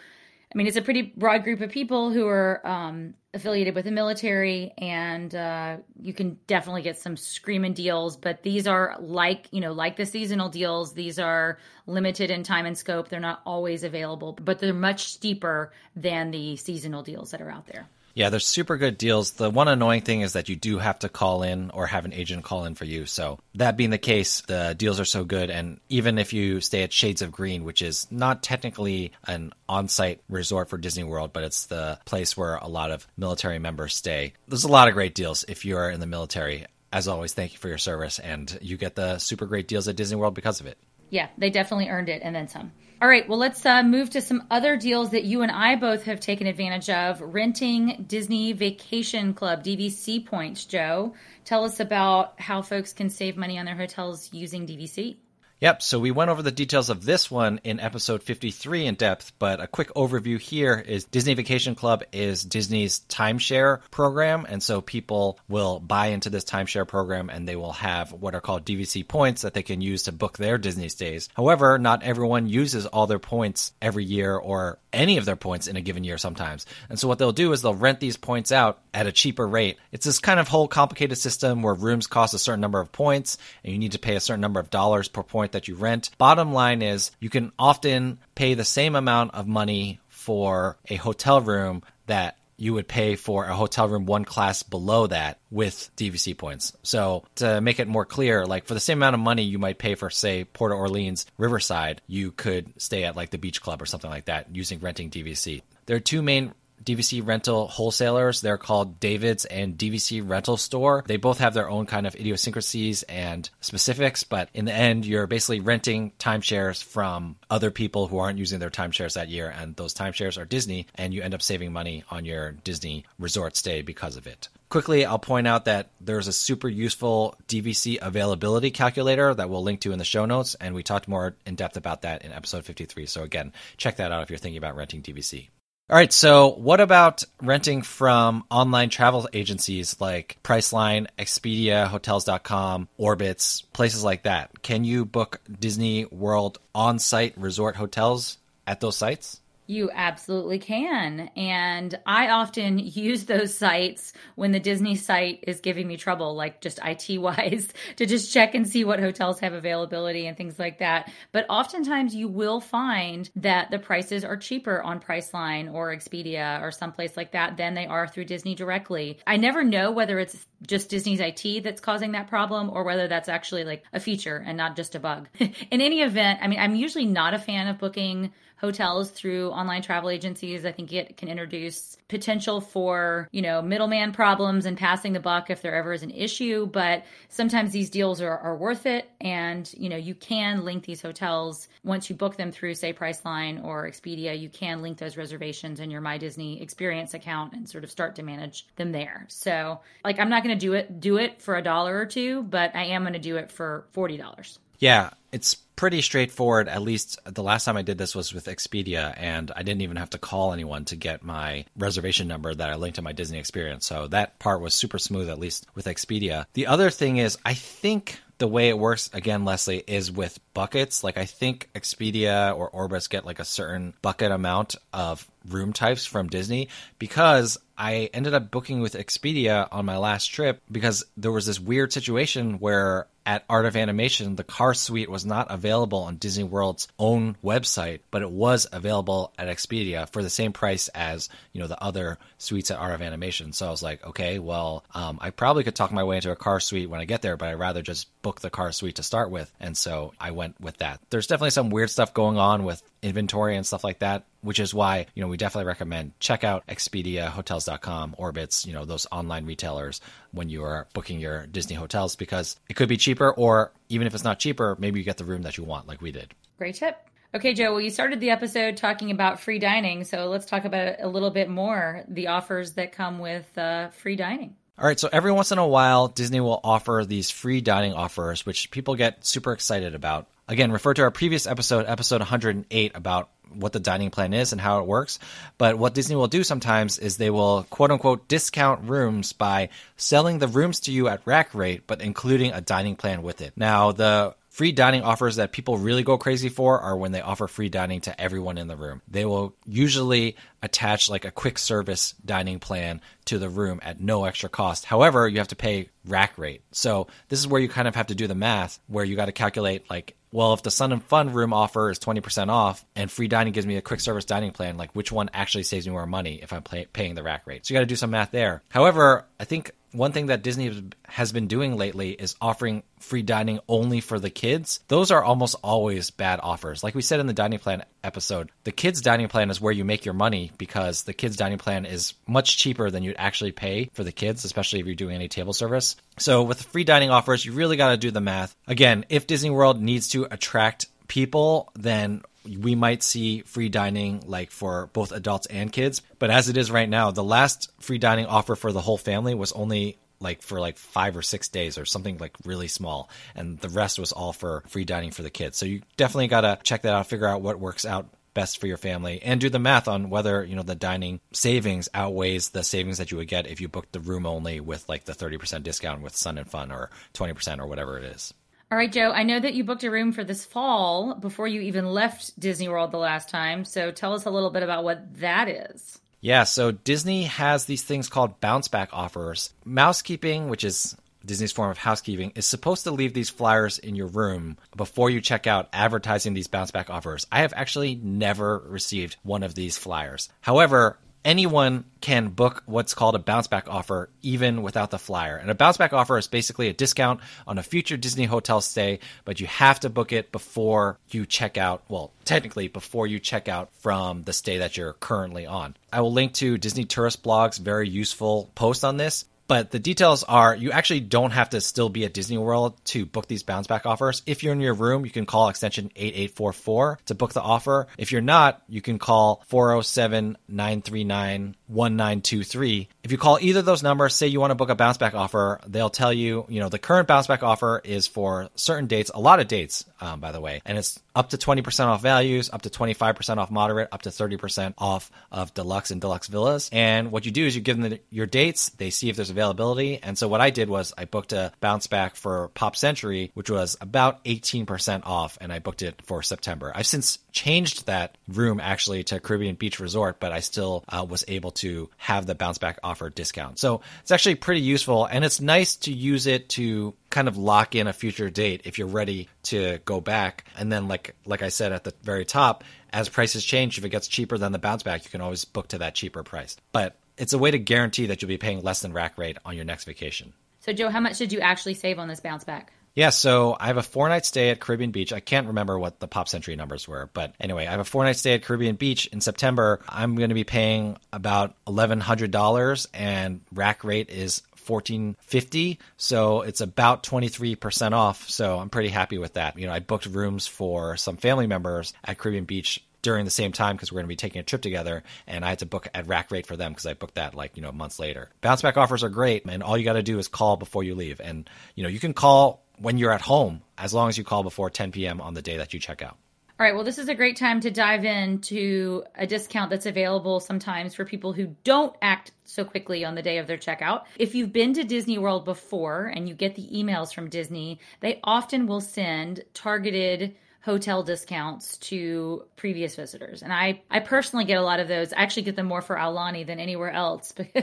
I 0.56 0.58
mean, 0.58 0.68
it's 0.68 0.78
a 0.78 0.82
pretty 0.82 1.02
broad 1.02 1.44
group 1.44 1.60
of 1.60 1.70
people 1.70 2.12
who 2.12 2.26
are 2.28 2.66
um, 2.66 3.14
affiliated 3.38 3.74
with 3.74 3.86
the 3.86 3.92
military, 3.92 4.74
and 4.78 5.34
uh, 5.34 5.78
you 6.02 6.14
can 6.14 6.38
definitely 6.48 6.82
get 6.82 6.98
some 6.98 7.16
screaming 7.16 7.74
deals. 7.74 8.18
But 8.18 8.44
these 8.44 8.68
are 8.68 8.96
like, 9.00 9.48
you 9.52 9.62
know, 9.62 9.72
like 9.72 9.96
the 9.96 10.06
seasonal 10.06 10.50
deals. 10.50 10.94
These 10.94 11.18
are 11.18 11.58
limited 11.86 12.30
in 12.30 12.44
time 12.44 12.66
and 12.66 12.78
scope. 12.78 13.08
They're 13.08 13.20
not 13.20 13.42
always 13.46 13.84
available, 13.84 14.34
but 14.34 14.60
they're 14.60 14.74
much 14.74 15.08
steeper 15.14 15.72
than 15.96 16.32
the 16.32 16.58
seasonal 16.58 17.04
deals 17.04 17.32
that 17.32 17.42
are 17.42 17.50
out 17.50 17.68
there. 17.68 17.88
Yeah, 18.18 18.32
they're 18.32 18.40
super 18.40 18.78
good 18.78 18.98
deals. 18.98 19.34
The 19.34 19.52
one 19.52 19.68
annoying 19.68 20.02
thing 20.02 20.22
is 20.22 20.34
that 20.34 20.50
you 20.50 20.56
do 20.56 20.80
have 20.80 20.98
to 21.00 21.08
call 21.08 21.44
in 21.44 21.70
or 21.70 21.86
have 21.86 22.04
an 22.04 22.14
agent 22.14 22.44
call 22.44 22.66
in 22.66 22.74
for 22.74 22.84
you. 22.84 23.06
So, 23.06 23.38
that 23.54 23.78
being 23.78 23.92
the 23.92 24.00
case, 24.00 24.42
the 24.42 24.74
deals 24.76 25.00
are 25.00 25.06
so 25.06 25.24
good. 25.24 25.52
And 25.52 25.80
even 25.88 26.18
if 26.18 26.34
you 26.34 26.60
stay 26.60 26.82
at 26.82 26.92
Shades 26.92 27.22
of 27.22 27.32
Green, 27.32 27.64
which 27.64 27.84
is 27.84 28.08
not 28.10 28.42
technically 28.42 29.12
an 29.28 29.54
on 29.70 29.88
site 29.88 30.20
resort 30.30 30.68
for 30.68 30.80
Disney 30.80 31.04
World, 31.04 31.32
but 31.32 31.44
it's 31.44 31.68
the 31.68 32.00
place 32.06 32.36
where 32.36 32.56
a 32.56 32.68
lot 32.68 32.90
of 32.90 33.06
military 33.18 33.60
members 33.60 33.96
stay, 33.96 34.34
there's 34.48 34.64
a 34.64 34.68
lot 34.68 34.88
of 34.88 34.96
great 34.96 35.14
deals 35.14 35.46
if 35.48 35.64
you're 35.64 35.92
in 35.92 36.00
the 36.00 36.08
military. 36.08 36.66
As 36.92 37.08
always, 37.08 37.36
thank 37.36 37.54
you 37.54 37.60
for 37.60 37.68
your 37.68 37.78
service. 37.78 38.18
And 38.18 38.58
you 38.64 38.78
get 38.78 38.96
the 38.96 39.20
super 39.20 39.46
great 39.46 39.68
deals 39.68 39.88
at 39.88 39.96
Disney 39.96 40.18
World 40.18 40.34
because 40.34 40.60
of 40.60 40.66
it. 40.66 40.80
Yeah, 41.12 41.28
they 41.38 41.52
definitely 41.52 41.90
earned 41.90 42.10
it 42.10 42.24
and 42.24 42.36
then 42.36 42.48
some. 42.48 42.72
All 43.00 43.08
right, 43.08 43.30
well, 43.30 43.38
let's 43.38 43.64
uh, 43.64 43.84
move 43.84 44.10
to 44.12 44.22
some 44.22 44.48
other 44.50 44.76
deals 44.76 45.12
that 45.12 45.24
you 45.24 45.44
and 45.44 45.52
I 45.52 45.76
both 45.76 46.06
have 46.06 46.20
taken 46.20 46.48
advantage 46.48 46.90
of. 46.90 47.22
Renting 47.22 48.06
Disney 48.08 48.54
Vacation 48.54 49.36
Club 49.36 49.64
DVC 49.64 50.26
points, 50.26 50.66
Joe. 50.66 51.14
Tell 51.46 51.64
us 51.64 51.80
about 51.80 52.42
how 52.42 52.64
folks 52.64 52.94
can 52.94 53.12
save 53.12 53.38
money 53.38 53.60
on 53.60 53.66
their 53.66 53.76
hotels 53.76 54.34
using 54.34 54.66
DVC. 54.66 55.18
Yep, 55.60 55.82
so 55.82 55.98
we 55.98 56.12
went 56.12 56.30
over 56.30 56.44
the 56.44 56.52
details 56.52 56.92
of 56.92 57.04
this 57.04 57.32
one 57.32 57.60
in 57.64 57.80
episode 57.80 58.22
53 58.22 58.86
in 58.86 58.94
depth, 58.94 59.32
but 59.40 59.60
a 59.60 59.66
quick 59.66 59.92
overview 59.96 60.40
here 60.40 60.78
is 60.78 61.06
Disney 61.06 61.34
Vacation 61.34 61.74
Club 61.74 62.04
is 62.12 62.44
Disney's 62.44 63.00
timeshare 63.10 63.80
program, 63.90 64.46
and 64.48 64.62
so 64.62 64.82
people 64.82 65.40
will 65.50 65.80
buy 65.80 66.08
into 66.08 66.30
this 66.30 66.44
timeshare 66.44 66.88
program 66.88 67.32
and 67.32 67.48
they 67.48 67.56
will 67.56 67.72
have 67.72 68.14
what 68.14 68.36
are 68.36 68.42
called 68.42 68.66
DVC 68.66 69.08
points 69.08 69.42
that 69.42 69.56
they 69.56 69.64
can 69.64 69.82
use 69.82 70.04
to 70.04 70.12
book 70.12 70.38
their 70.38 70.60
Disney 70.60 70.90
stays. 70.90 71.28
However, 71.36 71.80
not 71.80 72.04
everyone 72.04 72.48
uses 72.48 72.86
all 72.86 73.08
their 73.08 73.18
points 73.18 73.74
every 73.82 74.06
year 74.06 74.36
or 74.36 74.78
any 74.94 75.18
of 75.18 75.26
their 75.26 75.36
points 75.36 75.68
in 75.68 75.76
a 75.76 75.82
given 75.82 76.04
year 76.04 76.18
sometimes. 76.18 76.66
And 76.90 77.00
so 77.00 77.08
what 77.08 77.20
they'll 77.20 77.32
do 77.32 77.52
is 77.52 77.62
they'll 77.62 77.74
rent 77.74 78.00
these 78.00 78.18
points 78.18 78.52
out 78.52 78.80
at 78.94 79.08
a 79.08 79.12
cheaper 79.12 79.48
rate. 79.48 79.78
It's 79.92 80.06
this 80.06 80.20
kind 80.20 80.40
of 80.40 80.48
whole 80.48 80.68
complicated 80.68 81.18
system 81.18 81.62
where 81.62 81.74
rooms 81.74 82.08
cost 82.08 82.34
a 82.34 82.40
certain 82.40 82.62
number 82.62 82.80
of 82.80 82.92
points 82.92 83.38
and 83.64 83.74
you 83.74 83.80
need 83.80 83.92
to 83.94 84.00
pay 84.00 84.16
a 84.16 84.20
certain 84.20 84.42
number 84.42 84.60
of 84.60 84.70
dollars 84.70 85.08
per 85.08 85.24
point 85.48 85.54
that 85.54 85.68
you 85.68 85.76
rent. 85.76 86.10
Bottom 86.18 86.54
line 86.54 86.82
is 86.82 87.12
you 87.20 87.30
can 87.30 87.52
often 87.58 88.20
pay 88.36 88.54
the 88.54 88.66
same 88.66 88.96
amount 88.96 89.34
of 89.34 89.48
money 89.48 90.00
for 90.10 90.78
a 90.90 90.96
hotel 90.96 91.40
room 91.42 91.84
that 92.08 92.38
you 92.60 92.74
would 92.74 92.88
pay 92.88 93.16
for 93.16 93.46
a 93.46 93.54
hotel 93.54 93.88
room 93.88 94.08
one 94.08 94.26
class 94.26 94.64
below 94.64 95.06
that 95.08 95.38
with 95.52 95.92
DVC 95.96 96.36
points. 96.36 96.76
So 96.82 97.24
to 97.36 97.62
make 97.62 97.80
it 97.80 97.88
more 97.88 98.04
clear, 98.04 98.46
like 98.46 98.66
for 98.66 98.74
the 98.74 98.80
same 98.80 98.98
amount 98.98 99.14
of 99.14 99.20
money 99.20 99.44
you 99.44 99.60
might 99.60 99.78
pay 99.78 99.94
for, 99.94 100.10
say, 100.10 100.44
Port 100.44 100.72
Orleans 100.72 101.28
Riverside, 101.38 102.02
you 102.08 102.32
could 102.32 102.74
stay 102.82 103.04
at 103.04 103.16
like 103.16 103.30
the 103.30 103.38
beach 103.38 103.62
club 103.62 103.82
or 103.82 103.86
something 103.86 104.10
like 104.10 104.26
that 104.26 104.56
using 104.56 104.80
renting 104.80 105.12
DVC. 105.12 105.62
There 105.86 105.96
are 105.96 106.02
two 106.02 106.24
main 106.24 106.54
DVC 106.84 107.26
rental 107.26 107.68
wholesalers. 107.68 108.42
They're 108.42 108.58
called 108.58 109.00
David's 109.00 109.46
and 109.46 109.78
DVC 109.78 110.28
Rental 110.28 110.58
Store. 110.58 111.04
They 111.06 111.18
both 111.18 111.40
have 111.40 111.54
their 111.54 111.70
own 111.70 111.86
kind 111.86 112.08
of 112.08 112.16
idiosyncrasies 112.16 113.04
and 113.04 113.50
specifics, 113.62 114.24
but 114.24 114.50
in 114.54 114.66
the 114.66 114.74
end, 114.74 115.06
you're 115.06 115.28
basically 115.28 115.60
renting 115.60 116.12
timeshares 116.20 116.84
from 116.84 117.36
other 117.50 117.72
people 117.72 118.08
who 118.08 118.20
aren't 118.20 118.40
using 118.40 118.60
their 118.60 118.70
timeshares 118.70 119.14
that 119.14 119.30
year, 119.30 119.50
and 119.50 119.76
those 119.76 119.94
timeshares 119.94 120.40
are 120.40 120.46
Disney, 120.46 120.88
and 120.96 121.14
you 121.14 121.22
end 121.22 121.34
up 121.34 121.42
saving 121.42 121.74
money 121.74 122.04
on 122.10 122.26
your 122.26 122.52
Disney 122.52 123.06
resort 123.20 123.56
stay 123.56 123.82
because 123.82 124.16
of 124.16 124.28
it. 124.28 124.50
Quickly, 124.70 125.06
I'll 125.06 125.20
point 125.20 125.48
out 125.48 125.66
that 125.66 125.92
there's 126.02 126.28
a 126.28 126.34
super 126.34 126.68
useful 126.68 127.36
DVC 127.48 128.00
availability 128.02 128.70
calculator 128.70 129.34
that 129.34 129.50
we'll 129.50 129.64
link 129.64 129.80
to 129.82 129.94
in 129.94 130.00
the 130.00 130.04
show 130.04 130.26
notes, 130.26 130.56
and 130.56 130.76
we 130.76 130.84
talked 130.84 131.08
more 131.08 131.36
in 131.46 131.56
depth 131.56 131.78
about 131.78 132.02
that 132.02 132.26
in 132.26 132.34
episode 132.34 132.66
53. 132.66 133.06
So, 133.06 133.24
again, 133.24 133.54
check 133.78 133.96
that 133.98 134.12
out 134.12 134.24
if 134.24 134.30
you're 134.30 134.40
thinking 134.40 134.58
about 134.58 134.76
renting 134.76 135.02
DVC. 135.02 135.48
All 135.90 135.96
right, 135.96 136.12
so 136.12 136.50
what 136.50 136.82
about 136.82 137.24
renting 137.42 137.82
from 137.82 138.44
online 138.52 138.90
travel 138.90 139.30
agencies 139.32 139.96
like 140.02 140.38
Priceline, 140.44 141.08
Expedia, 141.18 141.88
Hotels.com, 141.88 142.90
Orbitz, 143.00 143.64
places 143.72 144.04
like 144.04 144.24
that? 144.24 144.62
Can 144.62 144.84
you 144.84 145.06
book 145.06 145.40
Disney 145.62 146.04
World 146.04 146.58
on 146.76 147.00
site 147.00 147.38
resort 147.38 147.78
hotels 147.78 148.38
at 148.68 148.82
those 148.82 148.98
sites? 148.98 149.40
You 149.68 149.92
absolutely 149.94 150.60
can. 150.60 151.30
And 151.36 152.00
I 152.06 152.30
often 152.30 152.80
use 152.80 153.26
those 153.26 153.54
sites 153.54 154.14
when 154.36 154.54
the 154.54 154.60
Disney 154.60 154.96
site 154.96 155.44
is 155.46 155.60
giving 155.60 155.88
me 155.88 155.98
trouble, 155.98 156.36
like 156.36 156.62
just 156.62 156.80
IT 156.84 157.20
wise, 157.20 157.68
to 157.98 158.06
just 158.06 158.34
check 158.34 158.56
and 158.56 158.68
see 158.68 158.84
what 158.86 159.00
hotels 159.00 159.42
have 159.42 159.54
availability 159.54 160.26
and 160.26 160.38
things 160.38 160.58
like 160.58 160.80
that. 160.80 161.12
But 161.34 161.46
oftentimes 161.50 162.16
you 162.16 162.30
will 162.30 162.62
find 162.62 163.30
that 163.36 163.70
the 163.70 163.80
prices 163.80 164.24
are 164.24 164.38
cheaper 164.38 164.82
on 164.82 165.02
Priceline 165.02 165.72
or 165.72 165.94
Expedia 165.94 166.62
or 166.62 166.72
someplace 166.72 167.18
like 167.18 167.34
that 167.34 167.58
than 167.58 167.74
they 167.74 167.86
are 167.86 168.08
through 168.08 168.26
Disney 168.26 168.56
directly. 168.56 169.20
I 169.28 169.36
never 169.36 169.64
know 169.64 169.92
whether 169.92 170.18
it's 170.18 170.48
just 170.66 170.90
Disney's 170.90 171.20
IT 171.20 171.64
that's 171.64 171.82
causing 171.82 172.14
that 172.14 172.28
problem 172.28 172.70
or 172.70 172.84
whether 172.84 173.08
that's 173.08 173.30
actually 173.30 173.66
like 173.66 173.84
a 173.92 174.00
feature 174.00 174.44
and 174.46 174.58
not 174.58 174.76
just 174.76 174.96
a 174.96 175.00
bug. 175.00 175.28
In 175.40 175.82
any 175.82 176.02
event, 176.02 176.40
I 176.42 176.48
mean, 176.48 176.60
I'm 176.60 176.76
usually 176.76 177.06
not 177.06 177.34
a 177.34 177.40
fan 177.40 177.68
of 177.68 177.78
booking 177.78 178.32
hotels 178.58 179.12
through 179.12 179.50
online 179.50 179.82
travel 179.82 180.10
agencies. 180.10 180.66
I 180.66 180.72
think 180.72 180.92
it 180.94 181.18
can 181.18 181.30
introduce 181.30 181.98
potential 182.08 182.62
for, 182.62 183.28
you 183.32 183.42
know, 183.42 183.62
middleman 183.62 184.12
problems 184.12 184.66
and 184.66 184.78
passing 184.78 185.14
the 185.14 185.20
buck 185.20 185.50
if 185.50 185.62
there 185.62 185.76
ever 185.76 185.94
is 185.94 186.04
an 186.04 186.12
issue. 186.12 186.66
But 186.68 187.06
sometimes 187.30 187.72
these 187.72 187.90
deals 187.90 188.22
are, 188.22 188.38
are 188.38 188.56
worth 188.56 188.86
it. 188.86 189.10
And, 189.22 189.72
you 189.78 189.90
know, 189.90 189.98
you 189.98 190.16
can 190.16 190.64
link 190.64 190.86
these 190.86 191.02
hotels 191.02 191.68
once 191.84 192.10
you 192.10 192.16
book 192.16 192.38
them 192.38 192.52
through, 192.52 192.76
say, 192.76 192.94
Priceline 192.94 193.64
or 193.64 193.88
Expedia, 193.88 194.40
you 194.40 194.50
can 194.50 194.82
link 194.82 194.98
those 194.98 195.18
reservations 195.18 195.80
in 195.80 195.92
your 195.92 196.02
My 196.02 196.18
Disney 196.18 196.62
experience 196.62 197.14
account 197.14 197.54
and 197.54 197.70
sort 197.70 197.84
of 197.84 197.92
start 197.92 198.16
to 198.16 198.24
manage 198.24 198.68
them 198.76 198.92
there. 198.92 199.26
So 199.30 199.80
like 200.04 200.20
I'm 200.20 200.30
not 200.30 200.44
gonna 200.44 200.56
do 200.56 200.74
it 200.74 201.00
do 201.00 201.18
it 201.18 201.42
for 201.42 201.56
a 201.56 201.62
dollar 201.62 201.98
or 201.98 202.06
two, 202.06 202.44
but 202.44 202.76
I 202.76 202.86
am 202.86 203.04
gonna 203.04 203.20
do 203.20 203.38
it 203.38 203.52
for 203.52 203.86
forty 203.92 204.18
dollars. 204.18 204.60
Yeah, 204.80 205.12
it's 205.32 205.56
pretty 205.56 206.02
straightforward. 206.02 206.68
At 206.68 206.82
least 206.82 207.20
the 207.26 207.44
last 207.44 207.66
time 207.66 207.78
I 207.78 207.82
did 207.82 207.98
this 207.98 208.16
was 208.16 208.34
with 208.34 208.46
Expedia, 208.46 209.14
and 209.16 209.52
I 209.56 209.64
didn't 209.64 209.82
even 209.82 209.98
have 209.98 210.10
to 210.12 210.18
call 210.18 210.54
anyone 210.54 210.86
to 210.86 210.96
get 210.96 211.24
my 211.24 211.66
reservation 211.78 212.28
number 212.28 212.54
that 212.54 212.70
I 212.70 212.76
linked 212.76 212.96
to 212.96 213.02
my 213.02 213.14
Disney 213.14 213.38
experience. 213.38 213.86
So 213.86 214.08
that 214.08 214.40
part 214.40 214.62
was 214.62 214.74
super 214.74 215.00
smooth, 215.00 215.30
at 215.30 215.40
least 215.40 215.68
with 215.76 215.86
Expedia. 215.86 216.46
The 216.54 216.68
other 216.68 216.90
thing 216.90 217.18
is, 217.18 217.38
I 217.46 217.54
think 217.54 218.20
the 218.40 218.48
way 218.48 218.70
it 218.70 218.78
works 218.78 219.10
again, 219.14 219.46
Leslie, 219.46 219.84
is 219.88 220.12
with 220.12 220.40
buckets. 220.54 221.04
Like 221.04 221.18
I 221.18 221.26
think 221.26 221.70
Expedia 221.74 222.56
or 222.56 222.70
Orbitz 222.72 223.10
get 223.10 223.26
like 223.26 223.40
a 223.40 223.46
certain 223.46 223.94
bucket 224.02 224.32
amount 224.32 224.76
of 224.94 225.30
room 225.48 225.74
types 225.74 226.06
from 226.06 226.28
Disney 226.28 226.70
because 227.00 227.58
I 227.78 228.10
ended 228.14 228.34
up 228.34 228.52
booking 228.52 228.82
with 228.82 228.94
Expedia 228.94 229.68
on 229.72 229.86
my 229.86 229.98
last 229.98 230.28
trip 230.28 230.62
because 230.72 231.04
there 231.16 231.32
was 231.32 231.46
this 231.46 231.60
weird 231.60 231.94
situation 231.94 232.60
where 232.60 233.08
at 233.28 233.44
Art 233.50 233.66
of 233.66 233.76
Animation, 233.76 234.38
the 234.38 234.44
car 234.46 234.74
suite 234.74 235.10
was 235.10 235.26
not 235.26 235.48
available 235.52 236.00
on 236.04 236.16
Disney 236.16 236.46
World's 236.46 236.88
own 236.98 237.36
website, 237.44 238.00
but 238.10 238.22
it 238.22 238.32
was 238.32 238.68
available 238.72 239.34
at 239.38 239.50
Expedia 239.50 240.10
for 240.10 240.24
the 240.24 240.30
same 240.30 240.54
price 240.54 240.88
as 240.88 241.28
you 241.52 241.60
know 241.60 241.68
the 241.68 241.84
other 241.84 242.18
suites 242.38 242.72
at 242.72 242.80
Art 242.80 242.94
of 242.94 243.02
Animation. 243.02 243.52
So 243.52 243.68
I 243.68 243.70
was 243.70 243.84
like, 243.84 244.06
okay, 244.08 244.40
well, 244.40 244.86
um, 244.96 245.20
I 245.22 245.32
probably 245.32 245.66
could 245.66 245.76
talk 245.76 245.92
my 245.92 246.06
way 246.06 246.16
into 246.16 246.32
a 246.32 246.38
car 246.38 246.62
suite 246.62 246.90
when 246.90 247.02
I 247.02 247.06
get 247.06 247.22
there, 247.22 247.36
but 247.36 247.50
I'd 247.50 247.60
rather 247.60 247.82
just 247.82 248.08
book 248.22 248.40
the 248.40 248.50
car 248.50 248.72
suite 248.72 248.96
to 248.96 249.04
start 249.04 249.30
with. 249.30 249.54
And 249.60 249.76
so 249.76 250.14
I 250.20 250.32
went 250.32 250.60
with 250.62 250.78
that. 250.78 251.02
There's 251.10 251.28
definitely 251.28 251.50
some 251.50 251.70
weird 251.70 251.90
stuff 251.90 252.14
going 252.14 252.38
on 252.38 252.64
with 252.64 252.82
inventory 253.02 253.58
and 253.58 253.68
stuff 253.68 253.84
like 253.84 254.00
that, 254.00 254.24
which 254.48 254.60
is 254.60 254.74
why, 254.74 255.06
you 255.14 255.22
know, 255.22 255.28
we 255.28 255.36
definitely 255.36 255.68
recommend 255.68 256.18
check 256.22 256.46
out 256.46 256.66
Expedia, 256.68 257.28
hotels.com, 257.28 258.16
Orbitz, 258.18 258.66
you 258.66 258.72
know, 258.72 258.86
those 258.86 259.06
online 259.12 259.46
retailers 259.46 260.00
when 260.32 260.48
you 260.48 260.64
are 260.64 260.88
booking 260.94 261.20
your 261.20 261.48
Disney 261.48 261.76
hotels 261.76 262.16
because 262.16 262.56
it 262.70 262.76
could 262.76 262.88
be 262.88 262.96
cheaper 262.96 263.30
or 263.30 263.74
even 263.90 264.08
if 264.08 264.16
it's 264.16 264.24
not 264.24 264.40
cheaper, 264.40 264.78
maybe 264.80 265.00
you 265.00 265.04
get 265.04 265.18
the 265.18 265.26
room 265.26 265.42
that 265.42 265.58
you 265.58 265.66
want 265.66 265.86
like 265.86 266.02
we 266.02 266.14
did. 266.14 266.34
Great 266.58 266.76
tip. 266.76 266.98
Okay, 267.36 267.54
Joe, 267.54 267.72
well, 267.72 267.82
you 267.82 267.90
started 267.90 268.22
the 268.22 268.30
episode 268.30 268.78
talking 268.78 269.12
about 269.12 269.42
free 269.42 269.60
dining, 269.60 270.06
so 270.06 270.28
let's 270.28 270.46
talk 270.46 270.64
about 270.64 270.88
it 270.88 271.00
a 271.02 271.10
little 271.10 271.30
bit 271.30 271.50
more 271.50 272.06
the 272.08 272.28
offers 272.28 272.72
that 272.76 272.94
come 272.94 273.20
with 273.20 273.46
uh, 273.58 273.90
free 273.90 274.16
dining. 274.16 274.56
All 274.80 274.86
right, 274.86 274.98
so 274.98 275.10
every 275.12 275.34
once 275.34 275.52
in 275.52 275.58
a 275.58 275.68
while, 275.68 276.08
Disney 276.08 276.40
will 276.40 276.62
offer 276.64 277.04
these 277.06 277.32
free 277.32 277.60
dining 277.60 277.92
offers, 277.94 278.46
which 278.46 278.72
people 278.72 278.96
get 278.96 279.26
super 279.26 279.52
excited 279.52 279.94
about. 279.94 280.28
Again, 280.48 280.72
refer 280.72 280.94
to 280.94 281.02
our 281.02 281.12
previous 281.12 281.46
episode, 281.46 281.86
episode 281.88 282.22
108, 282.22 282.92
about 282.96 283.30
what 283.54 283.74
the 283.74 283.80
dining 283.80 284.12
plan 284.12 284.34
is 284.34 284.52
and 284.52 284.62
how 284.62 284.80
it 284.80 284.86
works. 284.86 285.20
But 285.58 285.78
what 285.78 285.94
Disney 285.94 286.16
will 286.16 286.28
do 286.28 286.44
sometimes 286.44 287.00
is 287.00 287.18
they 287.18 287.30
will 287.30 287.64
quote 287.70 287.92
unquote 287.92 288.28
discount 288.28 288.90
rooms 288.90 289.34
by 289.34 289.70
selling 289.98 290.40
the 290.40 290.48
rooms 290.48 290.82
to 290.82 290.92
you 290.92 291.08
at 291.08 291.22
rack 291.26 291.54
rate, 291.54 291.84
but 291.88 292.02
including 292.02 292.52
a 292.54 292.62
dining 292.62 292.96
plan 292.96 293.24
with 293.24 293.42
it. 293.42 293.54
Now, 293.56 293.92
the 293.92 294.36
Free 294.58 294.72
dining 294.72 295.04
offers 295.04 295.36
that 295.36 295.52
people 295.52 295.78
really 295.78 296.02
go 296.02 296.18
crazy 296.18 296.50
for 296.50 296.80
are 296.80 296.98
when 296.98 297.12
they 297.12 297.22
offer 297.22 297.48
free 297.48 297.70
dining 297.70 298.02
to 298.02 298.20
everyone 298.20 298.58
in 298.58 298.66
the 298.68 298.76
room. 298.76 299.04
They 299.08 299.24
will 299.24 299.54
usually 299.68 300.36
attach 300.64 301.12
like 301.12 301.26
a 301.26 301.32
quick 301.32 301.60
service 301.60 302.16
dining 302.26 302.58
plan 302.58 303.02
to 303.28 303.40
the 303.40 303.50
room 303.50 303.80
at 303.84 304.00
no 304.00 304.26
extra 304.26 304.50
cost. 304.50 304.86
However, 304.86 305.28
you 305.28 305.38
have 305.38 305.50
to 305.50 305.56
pay 305.56 305.90
rack 306.06 306.38
rate. 306.38 306.62
So 306.72 307.08
this 307.30 307.40
is 307.40 307.48
where 307.48 307.62
you 307.62 307.70
kind 307.70 307.88
of 307.88 307.96
have 307.96 308.08
to 308.08 308.16
do 308.16 308.28
the 308.28 308.36
math 308.36 308.80
where 308.88 309.06
you 309.06 309.16
got 309.16 309.26
to 309.26 309.32
calculate 309.32 309.90
like 309.90 310.18
well, 310.32 310.54
if 310.54 310.62
the 310.62 310.72
Sun 310.72 310.92
and 310.92 311.04
Fun 311.04 311.32
room 311.32 311.54
offer 311.54 311.90
is 311.90 312.00
20% 312.00 312.50
off 312.50 312.84
and 312.96 313.10
free 313.10 313.28
dining 313.28 313.54
gives 313.54 313.66
me 313.66 313.78
a 313.78 313.82
quick 313.82 314.02
service 314.02 314.26
dining 314.26 314.52
plan, 314.52 314.78
like 314.78 314.94
which 314.94 315.12
one 315.12 315.30
actually 315.34 315.64
saves 315.64 315.88
me 315.88 315.94
more 315.94 316.06
money 316.06 316.40
if 316.44 316.52
I'm 316.52 316.64
pay- 316.64 316.86
paying 316.86 317.16
the 317.16 317.24
rack 317.24 317.48
rate? 317.48 317.66
So 317.66 317.74
you 317.74 317.78
got 317.78 317.82
to 317.82 317.86
do 317.86 317.96
some 317.96 318.12
math 318.12 318.32
there. 318.32 318.62
However, 318.70 319.26
I 319.40 319.46
think 319.46 319.72
one 319.94 320.12
thing 320.12 320.28
that 320.28 320.44
Disney 320.44 320.92
has 321.08 321.32
been 321.32 321.48
doing 321.48 321.78
lately 321.78 322.12
is 322.12 322.36
offering 322.42 322.84
free 323.00 323.22
dining 323.22 323.60
only 323.70 324.02
for 324.02 324.20
the 324.20 324.30
kids. 324.30 324.82
Those 324.90 325.12
are 325.12 325.24
almost 325.24 325.56
always 325.64 326.12
bad 326.12 326.40
offers. 326.44 326.84
Like 326.84 326.94
we 326.94 327.02
said 327.02 327.20
in 327.20 327.28
the 327.28 327.34
dining 327.34 327.60
plan 327.60 327.86
episode, 328.08 328.50
the 328.64 328.72
kids 328.72 329.02
dining 329.02 329.28
plan 329.28 329.52
is 329.52 329.62
where 329.62 329.74
you 329.74 329.86
make 329.86 330.06
your 330.06 330.14
money 330.14 330.52
because 330.58 331.04
the 331.04 331.14
kids 331.14 331.36
dining 331.38 331.60
plan 331.60 331.86
is 331.86 332.14
much 332.26 332.58
cheaper 332.58 332.90
than 332.90 333.04
you'd 333.04 333.16
actually 333.20 333.52
pay 333.52 333.90
for 333.94 334.04
the 334.04 334.12
kids, 334.12 334.46
especially 334.46 334.80
if 334.80 334.86
you're 334.86 334.96
doing 334.96 335.16
any 335.16 335.28
table 335.28 335.54
service. 335.54 335.96
So 336.18 336.44
with 336.44 336.62
free 336.64 336.84
dining 336.84 337.12
offers, 337.12 337.46
you 337.46 337.52
really 337.52 337.78
got 337.78 337.92
to 337.92 337.98
do 337.98 338.10
the 338.10 338.22
math. 338.22 338.56
Again, 338.66 339.06
if 339.10 339.28
Disney 339.28 339.52
World 339.52 339.82
needs 339.82 340.10
to 340.10 340.26
attract 340.32 340.88
people, 341.08 341.72
then 341.76 342.24
we 342.46 342.76
might 342.76 343.04
see 343.04 343.42
free 343.42 343.70
dining 343.70 344.24
like 344.26 344.52
for 344.52 344.90
both 344.94 345.12
adults 345.12 345.48
and 345.48 345.72
kids. 345.72 346.02
But 346.20 346.32
as 346.32 346.50
it 346.50 346.58
is 346.58 346.72
right 346.72 346.90
now, 346.90 347.12
the 347.12 347.24
last 347.24 347.72
free 347.80 347.98
dining 347.98 348.26
offer 348.26 348.56
for 348.56 348.72
the 348.72 348.82
whole 348.82 348.98
family 348.98 349.36
was 349.36 349.52
only 349.52 349.98
like 350.20 350.42
for 350.42 350.60
like 350.60 350.78
five 350.78 351.16
or 351.16 351.22
six 351.22 351.50
days 351.50 351.78
or 351.78 351.86
something 351.86 352.18
like 352.18 352.36
really 352.46 352.68
small 352.68 353.10
and 353.36 353.60
the 353.60 353.70
rest 353.70 354.00
was 354.00 354.12
all 354.12 354.34
for 354.34 354.64
free 354.68 354.86
dining 354.86 355.12
for 355.12 355.24
the 355.24 355.30
kids 355.30 355.58
so 355.58 355.66
you 355.66 355.82
definitely 355.96 356.28
got 356.28 356.42
to 356.42 356.60
check 356.64 356.82
that 356.82 356.94
out 356.94 357.08
figure 357.08 357.28
out 357.28 357.42
what 357.42 357.60
works 357.60 357.86
out 357.86 358.08
best 358.34 358.60
for 358.60 358.68
your 358.68 358.78
family 358.78 359.20
and 359.24 359.42
do 359.42 359.50
the 359.50 359.58
math 359.58 359.88
on 359.88 360.10
whether 360.12 360.44
you 360.44 360.56
know 360.56 360.64
the 360.64 360.76
dining 360.76 361.20
savings 361.32 361.90
outweighs 361.94 362.50
the 362.50 362.64
savings 362.64 363.00
that 363.00 363.10
you 363.10 363.18
would 363.18 363.28
get 363.28 363.48
if 363.48 363.60
you 363.60 363.68
booked 363.68 363.92
the 363.94 364.00
room 364.00 364.26
only 364.26 364.60
with 364.60 364.88
like 364.88 365.06
the 365.06 365.14
30% 365.14 365.64
discount 365.64 366.04
with 366.04 366.16
sun 366.16 366.38
and 366.38 366.48
fun 366.48 366.72
or 366.72 366.92
20% 367.16 367.60
or 367.60 367.66
whatever 367.66 367.98
it 367.98 368.04
is 368.04 368.34
all 368.70 368.78
right, 368.78 368.92
Joe, 368.92 369.12
I 369.12 369.24
know 369.24 369.40
that 369.40 369.54
you 369.54 369.64
booked 369.64 369.86
a 369.86 369.92
room 369.92 370.12
for 370.12 370.26
this 370.26 370.44
fall 370.44 371.16
before 371.16 371.48
you 371.48 371.62
even 371.62 371.86
left 371.86 372.38
Disney 372.38 372.68
World 372.68 372.92
the 372.92 372.98
last 372.98 373.30
time. 373.30 373.64
So 373.64 373.92
tell 373.92 374.14
us 374.14 374.26
a 374.26 374.30
little 374.30 374.50
bit 374.50 374.62
about 374.62 374.84
what 374.84 375.20
that 375.22 375.48
is. 375.48 376.02
Yeah, 376.28 376.44
so 376.44 376.72
Disney 376.72 377.24
has 377.24 377.64
these 377.64 377.84
things 377.84 378.10
called 378.10 378.42
bounce 378.42 378.68
back 378.68 378.90
offers. 378.92 379.54
Mousekeeping, 379.64 380.50
which 380.50 380.66
is 380.66 380.98
Disney's 381.26 381.54
form 381.54 381.72
of 381.72 381.78
housekeeping, 381.78 382.34
is 382.36 382.46
supposed 382.46 382.84
to 382.84 382.92
leave 382.92 383.14
these 383.14 383.30
flyers 383.30 383.80
in 383.80 383.96
your 383.96 384.08
room 384.08 384.58
before 384.76 385.10
you 385.10 385.22
check 385.22 385.48
out 385.48 385.70
advertising 385.72 386.34
these 386.34 386.50
bounce 386.50 386.70
back 386.70 386.90
offers. 386.90 387.26
I 387.32 387.44
have 387.44 387.54
actually 387.56 387.96
never 387.96 388.60
received 388.68 389.16
one 389.24 389.42
of 389.42 389.56
these 389.56 389.78
flyers. 389.78 390.28
However, 390.42 390.98
anyone 391.28 391.84
can 392.00 392.30
book 392.30 392.64
what's 392.66 392.94
called 392.94 393.14
a 393.14 393.20
bounce 393.20 393.48
back 393.48 393.68
offer 393.68 394.10
even 394.22 394.62
without 394.62 394.92
the 394.92 394.98
flyer. 394.98 395.36
And 395.36 395.52
a 395.52 395.56
bounce 395.56 395.76
back 395.76 395.92
offer 395.92 396.18
is 396.18 396.28
basically 396.28 396.70
a 396.70 396.74
discount 396.74 397.20
on 397.46 397.58
a 397.58 397.64
future 397.64 397.98
Disney 397.98 398.24
hotel 398.24 398.62
stay, 398.62 399.00
but 399.26 399.42
you 399.42 399.46
have 399.48 399.82
to 399.82 399.90
book 399.90 400.14
it 400.14 400.32
before 400.32 400.98
you 401.10 401.26
check 401.26 401.58
out. 401.58 401.84
Well, 401.90 402.14
technically, 402.24 402.70
before 402.70 403.08
you 403.08 403.20
check 403.20 403.50
out 403.50 403.70
from 403.80 404.24
the 404.24 404.32
stay 404.32 404.60
that 404.60 404.78
you're 404.78 404.94
currently 404.94 405.46
on. 405.46 405.76
I 405.92 406.00
will 406.00 406.14
link 406.14 406.34
to 406.36 406.58
Disney 406.58 406.86
Tourist 406.86 407.22
Blog's 407.24 407.58
very 407.58 407.90
useful 407.90 408.50
post 408.56 408.86
on 408.86 408.96
this. 408.96 409.26
But 409.48 409.72
the 409.72 409.80
details 409.80 410.24
are 410.24 410.56
you 410.56 410.72
actually 410.72 411.00
don't 411.02 411.32
have 411.32 411.52
to 411.52 411.62
still 411.62 411.90
be 411.90 412.06
at 412.06 412.14
Disney 412.14 412.38
World 412.38 412.84
to 412.86 413.06
book 413.06 413.28
these 413.28 413.44
bounce 413.44 413.68
back 413.68 413.86
offers. 413.86 414.22
If 414.26 414.44
you're 414.44 414.54
in 414.54 414.60
your 414.60 414.74
room, 414.74 415.06
you 415.06 415.12
can 415.12 415.26
call 415.26 415.50
extension 415.50 415.92
8844 415.96 417.00
to 417.06 417.16
book 417.16 417.34
the 417.34 417.42
offer. 417.42 417.88
If 417.98 418.12
you're 418.12 418.22
not, 418.22 418.62
you 418.68 418.82
can 418.82 419.00
call 419.00 419.44
407 419.48 420.38
939 420.48 421.56
1923. 421.68 422.90
If 423.08 423.14
you 423.14 423.18
call 423.18 423.38
either 423.40 423.60
of 423.60 423.66
those 423.66 423.84
numbers, 423.84 424.16
say 424.16 424.28
you 424.28 424.42
want 424.42 424.52
to 424.52 424.56
book 424.56 424.68
a 424.68 424.76
bounce 424.76 424.98
back 424.98 425.14
offer, 425.14 425.62
they'll 425.66 425.90
tell 425.90 426.12
you, 426.12 426.46
you 426.50 426.60
know, 426.60 426.68
the 426.68 426.78
current 426.78 427.08
bounce 427.08 427.26
back 427.26 427.42
offer 427.42 427.82
is 427.82 428.06
for 428.06 428.50
certain 428.56 428.88
dates, 428.88 429.12
a 429.16 429.20
lot 429.22 429.40
of 429.40 429.48
dates, 429.48 429.86
um, 430.02 430.20
by 430.20 430.34
the 430.34 430.42
way, 430.42 430.62
and 430.66 430.78
it's 430.78 431.00
up 431.16 431.30
to 431.30 431.38
20% 431.38 431.86
off 431.86 432.02
values, 432.02 432.50
up 432.52 432.64
to 432.64 432.70
25% 432.70 433.38
off 433.38 433.50
moderate, 433.50 433.88
up 433.94 434.02
to 434.02 434.10
30% 434.10 434.74
off 434.78 435.10
of 435.32 435.54
deluxe 435.54 435.90
and 435.90 436.02
deluxe 436.02 436.28
villas. 436.28 436.70
And 436.74 437.10
what 437.10 437.26
you 437.26 437.32
do 437.32 437.46
is 437.46 437.56
you 437.56 437.62
give 437.62 437.80
them 437.80 437.92
the, 437.92 438.02
your 438.10 438.26
dates, 438.26 438.72
they 438.72 438.90
see 438.90 439.10
if 439.10 439.16
there's 439.16 439.30
availability. 439.30 440.04
And 440.04 440.18
so 440.18 440.28
what 440.28 440.42
I 440.42 440.50
did 440.50 440.68
was 440.68 440.94
I 440.98 441.06
booked 441.06 441.32
a 441.32 441.54
bounce 441.62 441.88
back 441.88 442.18
for 442.18 442.50
Pop 442.56 442.76
Century, 442.76 443.32
which 443.36 443.50
was 443.50 443.78
about 443.80 444.22
18% 444.26 445.06
off, 445.06 445.38
and 445.40 445.54
I 445.54 445.60
booked 445.60 445.82
it 445.82 446.02
for 446.04 446.22
September. 446.24 446.74
I've 446.76 446.86
since 446.86 447.20
changed 447.38 447.86
that 447.86 448.18
room 448.28 448.60
actually 448.60 449.04
to 449.04 449.20
Caribbean 449.20 449.54
Beach 449.54 449.80
Resort, 449.80 450.20
but 450.20 450.32
I 450.32 450.40
still 450.40 450.84
uh, 450.90 451.06
was 451.08 451.24
able 451.28 451.52
to 451.52 451.88
have 451.98 452.26
the 452.26 452.34
bounce 452.34 452.58
back 452.58 452.80
offer 452.84 453.12
discount. 453.12 453.60
So 453.60 453.82
it's 454.02 454.12
actually 454.12 454.36
pretty 454.36 454.62
useful, 454.62 455.06
and 455.06 455.24
it's 455.24 455.40
nice 455.40 455.76
to 455.78 455.94
use 455.94 456.26
it 456.26 456.50
to 456.50 456.96
kind 457.12 457.28
of 457.28 457.38
lock 457.38 457.76
in 457.76 457.86
a 457.86 457.94
future 457.94 458.32
date 458.32 458.62
if 458.66 458.80
you're 458.80 458.88
ready 458.88 459.30
to 459.44 459.80
go 459.86 460.02
back. 460.02 460.46
And 460.58 460.72
then, 460.72 460.88
like 460.88 461.16
like 461.26 461.44
I 461.44 461.50
said 461.50 461.74
at 461.74 461.84
the 461.84 461.94
very 462.02 462.26
top, 462.26 462.64
as 462.92 463.08
prices 463.08 463.46
change, 463.46 463.78
if 463.78 463.86
it 463.86 463.90
gets 463.90 464.08
cheaper 464.08 464.40
than 464.40 464.52
the 464.52 464.60
bounce 464.60 464.82
back, 464.82 465.06
you 465.06 465.12
can 465.12 465.22
always 465.22 465.46
book 465.46 465.68
to 465.70 465.78
that 465.78 465.94
cheaper 465.94 466.24
price. 466.24 466.58
But 466.72 466.98
it's 467.18 467.34
a 467.34 467.38
way 467.38 467.52
to 467.52 467.60
guarantee 467.60 468.08
that 468.08 468.22
you'll 468.22 468.30
be 468.30 468.38
paying 468.38 468.64
less 468.64 468.82
than 468.82 468.94
rack 468.94 469.20
rate 469.20 469.38
on 469.46 469.56
your 469.56 469.66
next 469.66 469.84
vacation. 469.84 470.34
So, 470.60 470.74
Joe, 470.74 470.90
how 470.90 471.00
much 471.00 471.20
did 471.20 471.32
you 471.32 471.40
actually 471.40 471.76
save 471.76 472.00
on 472.00 472.08
this 472.08 472.20
bounce 472.20 472.44
back? 472.44 472.74
Yeah, 472.98 473.12
so 473.12 473.56
I 473.60 473.68
have 473.68 473.78
a 473.78 473.84
four 473.84 474.10
night 474.10 474.26
stay 474.26 474.50
at 474.50 474.60
Caribbean 474.60 474.90
Beach. 474.90 475.14
I 475.14 475.20
can't 475.20 475.46
remember 475.46 475.78
what 475.78 476.00
the 476.00 476.08
Pop 476.08 476.28
Century 476.28 476.56
numbers 476.56 476.88
were, 476.88 477.12
but 477.14 477.36
anyway, 477.40 477.68
I 477.68 477.70
have 477.70 477.80
a 477.80 477.84
four 477.84 478.04
night 478.04 478.16
stay 478.16 478.34
at 478.34 478.44
Caribbean 478.44 478.76
Beach 478.76 479.06
in 479.06 479.22
September. 479.22 479.82
I'm 479.88 480.16
going 480.16 480.30
to 480.30 480.34
be 480.34 480.44
paying 480.44 480.98
about 481.14 481.54
$1,100, 481.68 482.88
and 482.96 483.42
rack 483.54 483.84
rate 483.84 484.10
is 484.10 484.42
1450 484.66 485.80
so 485.96 486.42
it's 486.42 486.60
about 486.60 487.02
23% 487.04 487.94
off 487.94 488.28
so 488.30 488.60
i'm 488.60 488.70
pretty 488.70 488.90
happy 488.90 489.18
with 489.18 489.36
that 489.36 489.58
you 489.58 489.66
know 489.66 489.72
i 489.72 489.80
booked 489.80 490.08
rooms 490.08 490.46
for 490.46 490.98
some 490.98 491.16
family 491.16 491.48
members 491.48 491.94
at 492.04 492.18
caribbean 492.18 492.44
beach 492.44 492.84
during 493.02 493.24
the 493.24 493.32
same 493.32 493.54
time 493.54 493.78
because 493.78 493.94
we're 493.94 493.98
going 493.98 494.08
to 494.08 494.10
be 494.10 494.18
taking 494.18 494.42
a 494.42 494.44
trip 494.44 494.62
together 494.62 495.04
and 495.26 495.46
i 495.46 495.50
had 495.50 495.60
to 495.60 495.66
book 495.66 495.88
at 495.94 496.06
rack 496.08 496.32
rate 496.32 496.46
for 496.46 496.58
them 496.58 496.74
because 496.74 496.86
i 496.86 496.94
booked 496.94 497.16
that 497.16 497.34
like 497.34 497.56
you 497.56 497.64
know 497.64 497.72
months 497.72 497.98
later 497.98 498.30
bounce 498.42 498.62
back 498.62 498.76
offers 498.76 499.06
are 499.06 499.10
great 499.10 499.46
and 499.46 499.64
all 499.64 499.78
you 499.78 499.86
got 499.86 499.94
to 499.94 500.04
do 500.04 500.20
is 500.20 500.28
call 500.28 500.58
before 500.58 500.84
you 500.84 500.96
leave 500.96 501.22
and 501.22 501.50
you 501.76 501.84
know 501.84 501.90
you 501.90 502.00
can 502.00 502.14
call 502.14 502.62
when 502.78 502.98
you're 502.98 503.12
at 503.12 503.22
home 503.22 503.62
as 503.78 503.94
long 503.94 504.10
as 504.10 504.18
you 504.18 504.24
call 504.24 504.44
before 504.44 504.70
10 504.70 504.92
p.m 504.92 505.22
on 505.22 505.34
the 505.34 505.42
day 505.42 505.58
that 505.58 505.74
you 505.74 505.80
check 505.80 506.02
out 506.02 506.18
all 506.60 506.66
right, 506.66 506.74
well, 506.74 506.84
this 506.84 506.98
is 506.98 507.08
a 507.08 507.14
great 507.14 507.38
time 507.38 507.60
to 507.60 507.70
dive 507.70 508.04
into 508.04 509.04
a 509.14 509.28
discount 509.28 509.70
that's 509.70 509.86
available 509.86 510.40
sometimes 510.40 510.96
for 510.96 511.06
people 511.06 511.32
who 511.32 511.56
don't 511.64 511.96
act 512.02 512.32
so 512.46 512.66
quickly 512.66 513.06
on 513.06 513.14
the 513.14 513.22
day 513.22 513.38
of 513.38 513.46
their 513.46 513.60
checkout. 513.60 514.06
If 514.18 514.34
you've 514.34 514.52
been 514.52 514.74
to 514.74 514.84
Disney 514.84 515.20
World 515.20 515.46
before 515.46 516.08
and 516.08 516.28
you 516.28 516.34
get 516.34 516.56
the 516.56 516.68
emails 516.74 517.14
from 517.14 517.30
Disney, 517.30 517.80
they 518.00 518.20
often 518.24 518.66
will 518.66 518.82
send 518.82 519.44
targeted 519.54 520.36
hotel 520.68 521.02
discounts 521.02 521.78
to 521.78 522.44
previous 522.58 522.94
visitors. 522.98 523.42
And 523.42 523.54
I, 523.54 523.82
I 523.90 524.02
personally 524.02 524.44
get 524.44 524.58
a 524.58 524.62
lot 524.62 524.82
of 524.82 524.90
those. 524.90 525.14
I 525.14 525.22
actually 525.22 525.44
get 525.44 525.56
them 525.56 525.66
more 525.66 525.82
for 525.82 525.96
Aulani 525.96 526.46
than 526.46 526.60
anywhere 526.60 526.92
else. 526.92 527.34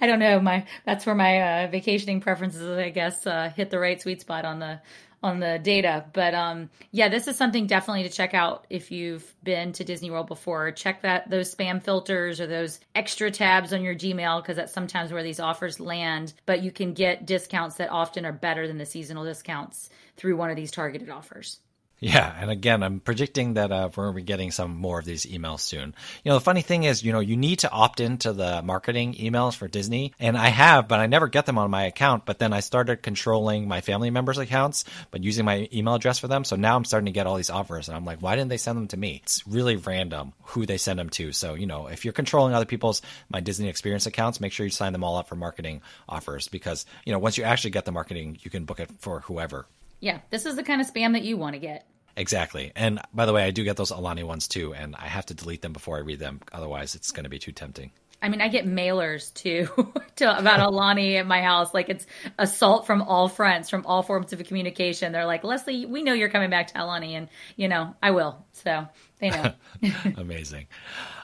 I 0.00 0.06
don't 0.06 0.18
know. 0.18 0.40
My 0.40 0.64
that's 0.86 1.04
where 1.04 1.14
my 1.14 1.64
uh, 1.64 1.70
vacationing 1.70 2.22
preferences, 2.22 2.66
I 2.66 2.88
guess, 2.88 3.26
uh, 3.26 3.52
hit 3.54 3.68
the 3.68 3.78
right 3.78 4.00
sweet 4.00 4.22
spot 4.22 4.46
on 4.46 4.60
the 4.60 4.80
on 5.22 5.40
the 5.40 5.58
data. 5.62 6.06
But 6.14 6.32
um, 6.32 6.70
yeah, 6.90 7.10
this 7.10 7.28
is 7.28 7.36
something 7.36 7.66
definitely 7.66 8.04
to 8.04 8.08
check 8.08 8.32
out 8.32 8.66
if 8.70 8.90
you've 8.90 9.30
been 9.42 9.72
to 9.72 9.84
Disney 9.84 10.10
World 10.10 10.28
before. 10.28 10.72
Check 10.72 11.02
that 11.02 11.28
those 11.28 11.54
spam 11.54 11.82
filters 11.82 12.40
or 12.40 12.46
those 12.46 12.80
extra 12.94 13.30
tabs 13.30 13.74
on 13.74 13.82
your 13.82 13.94
Gmail 13.94 14.40
because 14.40 14.56
that's 14.56 14.72
sometimes 14.72 15.12
where 15.12 15.22
these 15.22 15.38
offers 15.38 15.80
land. 15.80 16.32
But 16.46 16.62
you 16.62 16.70
can 16.70 16.94
get 16.94 17.26
discounts 17.26 17.76
that 17.76 17.90
often 17.90 18.24
are 18.24 18.32
better 18.32 18.66
than 18.66 18.78
the 18.78 18.86
seasonal 18.86 19.24
discounts 19.24 19.90
through 20.16 20.38
one 20.38 20.48
of 20.48 20.56
these 20.56 20.70
targeted 20.70 21.10
offers. 21.10 21.60
Yeah, 22.00 22.32
and 22.38 22.48
again, 22.48 22.84
I'm 22.84 23.00
predicting 23.00 23.54
that 23.54 23.72
uh, 23.72 23.88
we're 23.96 24.04
going 24.04 24.14
to 24.14 24.20
be 24.20 24.22
getting 24.22 24.52
some 24.52 24.76
more 24.76 25.00
of 25.00 25.04
these 25.04 25.26
emails 25.26 25.60
soon. 25.60 25.96
You 26.22 26.30
know, 26.30 26.34
the 26.34 26.44
funny 26.44 26.62
thing 26.62 26.84
is, 26.84 27.02
you 27.02 27.12
know, 27.12 27.18
you 27.18 27.36
need 27.36 27.60
to 27.60 27.70
opt 27.70 27.98
into 27.98 28.32
the 28.32 28.62
marketing 28.62 29.14
emails 29.14 29.56
for 29.56 29.66
Disney, 29.66 30.14
and 30.20 30.38
I 30.38 30.46
have, 30.46 30.86
but 30.86 31.00
I 31.00 31.06
never 31.06 31.26
get 31.26 31.46
them 31.46 31.58
on 31.58 31.72
my 31.72 31.86
account. 31.86 32.24
But 32.24 32.38
then 32.38 32.52
I 32.52 32.60
started 32.60 33.02
controlling 33.02 33.66
my 33.66 33.80
family 33.80 34.10
members' 34.10 34.38
accounts, 34.38 34.84
but 35.10 35.24
using 35.24 35.44
my 35.44 35.68
email 35.72 35.94
address 35.94 36.20
for 36.20 36.28
them. 36.28 36.44
So 36.44 36.54
now 36.54 36.76
I'm 36.76 36.84
starting 36.84 37.06
to 37.06 37.12
get 37.12 37.26
all 37.26 37.34
these 37.34 37.50
offers, 37.50 37.88
and 37.88 37.96
I'm 37.96 38.04
like, 38.04 38.22
why 38.22 38.36
didn't 38.36 38.50
they 38.50 38.58
send 38.58 38.78
them 38.78 38.88
to 38.88 38.96
me? 38.96 39.20
It's 39.24 39.44
really 39.48 39.74
random 39.74 40.34
who 40.44 40.66
they 40.66 40.78
send 40.78 41.00
them 41.00 41.10
to. 41.10 41.32
So 41.32 41.54
you 41.54 41.66
know, 41.66 41.88
if 41.88 42.04
you're 42.04 42.12
controlling 42.12 42.54
other 42.54 42.64
people's 42.64 43.02
my 43.28 43.40
Disney 43.40 43.68
Experience 43.68 44.06
accounts, 44.06 44.40
make 44.40 44.52
sure 44.52 44.64
you 44.64 44.70
sign 44.70 44.92
them 44.92 45.02
all 45.02 45.16
up 45.16 45.26
for 45.26 45.34
marketing 45.34 45.82
offers 46.08 46.46
because 46.46 46.86
you 47.04 47.12
know 47.12 47.18
once 47.18 47.36
you 47.36 47.42
actually 47.42 47.70
get 47.70 47.86
the 47.86 47.92
marketing, 47.92 48.38
you 48.42 48.52
can 48.52 48.66
book 48.66 48.78
it 48.78 48.88
for 49.00 49.18
whoever. 49.20 49.66
Yeah, 50.00 50.20
this 50.30 50.46
is 50.46 50.56
the 50.56 50.62
kind 50.62 50.80
of 50.80 50.92
spam 50.92 51.12
that 51.12 51.22
you 51.22 51.36
want 51.36 51.54
to 51.54 51.60
get. 51.60 51.86
Exactly. 52.16 52.72
And 52.74 53.00
by 53.14 53.26
the 53.26 53.32
way, 53.32 53.44
I 53.44 53.52
do 53.52 53.62
get 53.64 53.76
those 53.76 53.92
Aulani 53.92 54.24
ones 54.24 54.48
too, 54.48 54.74
and 54.74 54.96
I 54.96 55.06
have 55.06 55.26
to 55.26 55.34
delete 55.34 55.62
them 55.62 55.72
before 55.72 55.96
I 55.96 56.00
read 56.00 56.18
them. 56.18 56.40
Otherwise, 56.52 56.94
it's 56.94 57.12
going 57.12 57.24
to 57.24 57.30
be 57.30 57.38
too 57.38 57.52
tempting. 57.52 57.92
I 58.20 58.28
mean, 58.28 58.40
I 58.40 58.48
get 58.48 58.66
mailers 58.66 59.32
too 59.32 59.68
to, 60.16 60.38
about 60.38 60.60
Aulani 60.60 61.16
at 61.16 61.26
my 61.26 61.40
house. 61.40 61.72
Like 61.72 61.88
it's 61.88 62.06
assault 62.38 62.86
from 62.86 63.02
all 63.02 63.28
fronts, 63.28 63.70
from 63.70 63.86
all 63.86 64.02
forms 64.02 64.32
of 64.32 64.42
communication. 64.44 65.12
They're 65.12 65.26
like, 65.26 65.44
Leslie, 65.44 65.86
we 65.86 66.02
know 66.02 66.14
you're 66.14 66.28
coming 66.28 66.50
back 66.50 66.68
to 66.68 66.74
Aulani, 66.74 67.12
and 67.12 67.28
you 67.56 67.68
know, 67.68 67.94
I 68.02 68.10
will. 68.10 68.44
So 68.54 68.88
they 69.20 69.30
know. 69.30 69.52
Amazing. 70.16 70.66